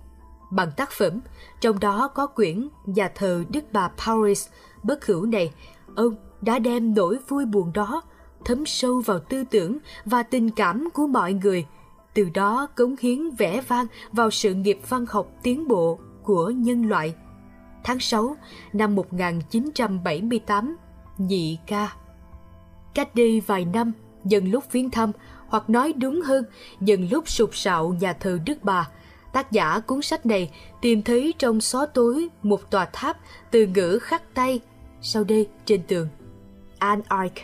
Bằng 0.50 0.70
tác 0.76 0.90
phẩm, 0.90 1.20
trong 1.60 1.80
đó 1.80 2.08
có 2.08 2.26
quyển 2.26 2.68
Nhà 2.86 3.10
thờ 3.14 3.44
Đức 3.48 3.64
bà 3.72 3.90
Paris 4.06 4.48
bất 4.82 5.06
hữu 5.06 5.26
này, 5.26 5.52
ông 5.96 6.14
đã 6.40 6.58
đem 6.58 6.94
nỗi 6.94 7.18
vui 7.28 7.44
buồn 7.44 7.72
đó 7.72 8.02
thấm 8.44 8.66
sâu 8.66 9.00
vào 9.00 9.18
tư 9.18 9.44
tưởng 9.50 9.78
và 10.04 10.22
tình 10.22 10.50
cảm 10.50 10.88
của 10.94 11.06
mọi 11.06 11.32
người, 11.32 11.66
từ 12.14 12.28
đó 12.34 12.66
cống 12.76 12.94
hiến 13.00 13.30
vẻ 13.30 13.60
vang 13.68 13.86
vào 14.12 14.30
sự 14.30 14.54
nghiệp 14.54 14.78
văn 14.88 15.06
học 15.08 15.28
tiến 15.42 15.68
bộ 15.68 15.98
của 16.22 16.50
nhân 16.50 16.88
loại. 16.88 17.14
Tháng 17.84 18.00
6 18.00 18.36
năm 18.72 18.94
1978, 18.94 20.76
nhị 21.18 21.58
ca. 21.66 21.92
Cách 22.94 23.14
đi 23.14 23.40
vài 23.40 23.64
năm, 23.64 23.92
dần 24.24 24.50
lúc 24.50 24.72
viếng 24.72 24.90
thăm, 24.90 25.12
hoặc 25.48 25.70
nói 25.70 25.92
đúng 25.92 26.20
hơn, 26.20 26.44
dần 26.80 27.08
lúc 27.10 27.28
sụp 27.28 27.56
sạo 27.56 27.96
nhà 28.00 28.12
thờ 28.12 28.38
Đức 28.46 28.58
Bà, 28.62 28.88
tác 29.32 29.52
giả 29.52 29.80
cuốn 29.80 30.02
sách 30.02 30.26
này 30.26 30.50
tìm 30.80 31.02
thấy 31.02 31.34
trong 31.38 31.60
xó 31.60 31.86
tối 31.86 32.28
một 32.42 32.70
tòa 32.70 32.88
tháp 32.92 33.18
từ 33.50 33.66
ngữ 33.66 33.98
khắc 34.02 34.34
tay 34.34 34.60
sau 35.00 35.24
đây 35.24 35.48
trên 35.64 35.82
tường. 35.88 36.08
An 36.78 37.02
Ark 37.08 37.34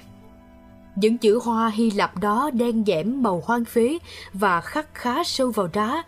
những 0.97 1.19
chữ 1.19 1.41
hoa 1.43 1.69
Hy 1.75 1.91
Lạp 1.91 2.21
đó 2.21 2.51
đen 2.55 2.85
dẻm 2.87 3.23
màu 3.23 3.43
hoang 3.45 3.65
phế 3.65 3.99
và 4.33 4.61
khắc 4.61 4.95
khá 4.95 5.25
sâu 5.25 5.51
vào 5.51 5.69
đá. 5.73 6.03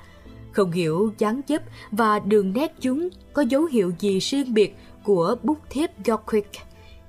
Không 0.53 0.71
hiểu 0.71 1.13
dáng 1.19 1.41
dấp 1.49 1.63
và 1.91 2.19
đường 2.19 2.53
nét 2.53 2.75
chúng 2.81 3.09
có 3.33 3.43
dấu 3.43 3.65
hiệu 3.65 3.93
gì 3.99 4.19
riêng 4.19 4.55
biệt 4.55 4.77
của 5.03 5.37
bút 5.43 5.59
thép 5.71 6.05
Gothic, 6.05 6.51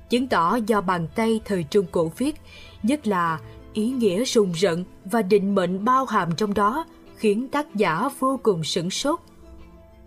chứng 0.09 0.27
tỏ 0.27 0.55
do 0.55 0.81
bàn 0.81 1.07
tay 1.15 1.41
thời 1.45 1.63
Trung 1.63 1.85
Cổ 1.91 2.11
viết, 2.17 2.35
nhất 2.83 3.07
là 3.07 3.39
ý 3.73 3.89
nghĩa 3.89 4.23
rùng 4.25 4.51
rợn 4.51 4.83
và 5.05 5.21
định 5.21 5.55
mệnh 5.55 5.85
bao 5.85 6.05
hàm 6.05 6.35
trong 6.35 6.53
đó 6.53 6.85
khiến 7.15 7.47
tác 7.47 7.75
giả 7.75 8.09
vô 8.19 8.39
cùng 8.43 8.63
sửng 8.63 8.89
sốt. 8.89 9.19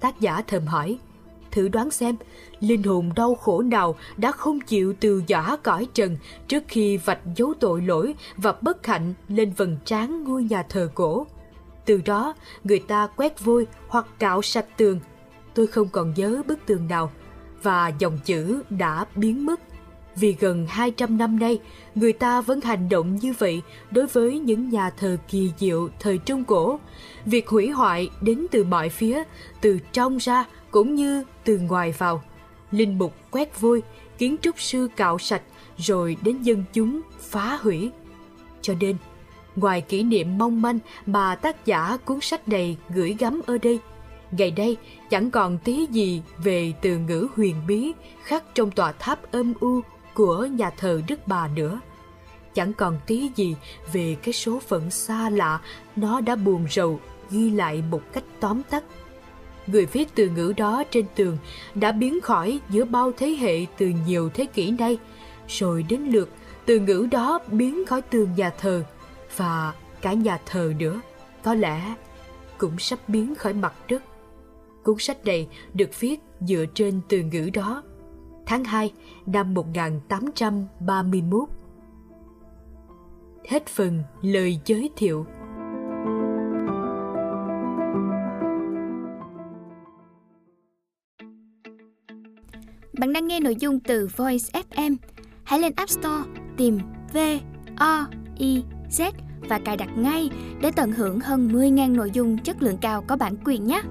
Tác 0.00 0.20
giả 0.20 0.42
thầm 0.46 0.66
hỏi, 0.66 0.98
thử 1.50 1.68
đoán 1.68 1.90
xem 1.90 2.16
linh 2.60 2.82
hồn 2.82 3.10
đau 3.16 3.34
khổ 3.34 3.62
nào 3.62 3.96
đã 4.16 4.32
không 4.32 4.60
chịu 4.60 4.94
từ 5.00 5.22
giả 5.26 5.56
cõi 5.62 5.86
trần 5.94 6.16
trước 6.48 6.64
khi 6.68 6.96
vạch 6.96 7.20
dấu 7.36 7.54
tội 7.60 7.82
lỗi 7.82 8.14
và 8.36 8.54
bất 8.60 8.86
hạnh 8.86 9.14
lên 9.28 9.52
vầng 9.56 9.76
trán 9.84 10.24
ngôi 10.24 10.44
nhà 10.44 10.62
thờ 10.62 10.90
cổ. 10.94 11.26
Từ 11.84 12.00
đó, 12.04 12.34
người 12.64 12.78
ta 12.78 13.06
quét 13.06 13.44
vôi 13.44 13.66
hoặc 13.88 14.06
cạo 14.18 14.42
sạch 14.42 14.66
tường. 14.76 15.00
Tôi 15.54 15.66
không 15.66 15.88
còn 15.88 16.12
nhớ 16.16 16.42
bức 16.46 16.58
tường 16.66 16.88
nào 16.88 17.10
và 17.62 17.92
dòng 17.98 18.18
chữ 18.24 18.62
đã 18.70 19.04
biến 19.16 19.46
mất. 19.46 19.60
Vì 20.16 20.37
gần 20.40 20.66
200 20.68 21.18
năm 21.18 21.38
nay, 21.38 21.59
người 21.94 22.12
ta 22.12 22.40
vẫn 22.40 22.61
hành 22.61 22.88
động 22.88 23.16
như 23.16 23.35
vậy 23.38 23.62
đối 23.90 24.07
với 24.07 24.38
những 24.38 24.68
nhà 24.68 24.90
thờ 24.90 25.16
kỳ 25.29 25.51
diệu 25.59 25.88
thời 26.01 26.18
Trung 26.18 26.44
Cổ. 26.44 26.79
Việc 27.25 27.49
hủy 27.49 27.70
hoại 27.70 28.11
đến 28.20 28.46
từ 28.51 28.64
mọi 28.64 28.88
phía, 28.88 29.23
từ 29.61 29.79
trong 29.92 30.16
ra 30.16 30.44
cũng 30.70 30.94
như 30.94 31.25
từ 31.44 31.59
ngoài 31.59 31.94
vào. 31.99 32.23
Linh 32.70 32.99
mục 32.99 33.14
quét 33.31 33.61
vôi, 33.61 33.83
kiến 34.18 34.37
trúc 34.42 34.61
sư 34.61 34.88
cạo 34.96 35.18
sạch, 35.18 35.42
rồi 35.77 36.16
đến 36.23 36.42
dân 36.42 36.64
chúng 36.73 37.01
phá 37.20 37.59
hủy. 37.62 37.90
Cho 38.62 38.75
nên, 38.81 38.96
ngoài 39.57 39.81
kỷ 39.81 40.03
niệm 40.03 40.38
mong 40.38 40.62
manh 40.62 40.79
mà 41.07 41.35
tác 41.35 41.66
giả 41.66 41.96
cuốn 42.05 42.20
sách 42.20 42.49
này 42.49 42.77
gửi 42.88 43.16
gắm 43.18 43.40
ở 43.46 43.59
đây, 43.59 43.79
ngày 44.31 44.51
đây 44.51 44.77
chẳng 45.11 45.31
còn 45.31 45.59
tí 45.59 45.87
gì 45.90 46.23
về 46.38 46.73
từ 46.83 46.99
ngữ 46.99 47.29
huyền 47.37 47.57
bí 47.66 47.92
khắc 48.25 48.55
trong 48.55 48.70
tòa 48.70 48.92
tháp 48.92 49.33
âm 49.33 49.55
u 49.61 49.81
của 50.20 50.44
nhà 50.44 50.70
thờ 50.70 51.02
Đức 51.09 51.20
Bà 51.26 51.48
nữa. 51.48 51.80
Chẳng 52.54 52.72
còn 52.72 52.98
tí 53.06 53.30
gì 53.37 53.56
về 53.92 54.16
cái 54.22 54.33
số 54.33 54.59
phận 54.59 54.90
xa 54.90 55.30
lạ 55.30 55.61
nó 55.96 56.20
đã 56.20 56.37
buồn 56.37 56.66
rầu 56.70 57.00
ghi 57.30 57.50
lại 57.50 57.83
một 57.90 58.03
cách 58.12 58.24
tóm 58.40 58.62
tắt 58.70 58.84
người 59.66 59.86
viết 59.86 60.09
từ 60.14 60.28
ngữ 60.28 60.53
đó 60.57 60.84
trên 60.90 61.07
tường 61.14 61.38
đã 61.74 61.92
biến 61.92 62.20
khỏi 62.20 62.61
giữa 62.70 62.84
bao 62.84 63.12
thế 63.16 63.36
hệ 63.40 63.66
từ 63.78 63.92
nhiều 64.07 64.30
thế 64.34 64.47
kỷ 64.47 64.70
nay, 64.70 64.99
rồi 65.49 65.82
đến 65.82 66.01
lượt 66.01 66.28
từ 66.66 66.78
ngữ 66.78 67.09
đó 67.11 67.38
biến 67.51 67.86
khỏi 67.86 68.03
tường 68.03 68.28
nhà 68.36 68.51
thờ 68.51 68.84
và 69.36 69.74
cả 70.01 70.12
nhà 70.12 70.38
thờ 70.47 70.72
nữa, 70.78 71.01
có 71.42 71.55
lẽ 71.55 71.95
cũng 72.59 72.78
sắp 72.78 72.99
biến 73.09 73.34
khỏi 73.34 73.53
mặt 73.53 73.74
đất. 73.88 74.03
Cuốn 74.84 74.97
sách 74.99 75.24
này 75.24 75.49
được 75.74 76.01
viết 76.01 76.20
dựa 76.40 76.64
trên 76.74 77.01
từ 77.09 77.22
ngữ 77.22 77.51
đó. 77.53 77.82
Tháng 78.47 78.64
2 78.64 78.93
năm 79.26 79.55
1831 79.55 81.49
Hết 83.49 83.66
phần 83.66 84.03
lời 84.22 84.61
giới 84.64 84.91
thiệu 84.97 85.26
Bạn 92.99 93.12
đang 93.12 93.26
nghe 93.26 93.41
nội 93.41 93.57
dung 93.57 93.80
từ 93.80 94.09
Voice 94.16 94.61
FM. 94.70 94.97
Hãy 95.45 95.61
lên 95.61 95.72
App 95.76 95.91
Store 95.91 96.30
tìm 96.57 96.78
V 97.12 97.18
O 97.76 98.07
I 98.38 98.62
Z 98.91 99.12
và 99.49 99.59
cài 99.59 99.76
đặt 99.76 99.88
ngay 99.97 100.30
để 100.61 100.70
tận 100.76 100.93
hưởng 100.93 101.20
hơn 101.20 101.49
10.000 101.49 101.95
nội 101.95 102.11
dung 102.11 102.38
chất 102.38 102.62
lượng 102.62 102.78
cao 102.80 103.05
có 103.07 103.16
bản 103.16 103.34
quyền 103.45 103.66
nhé. 103.66 103.82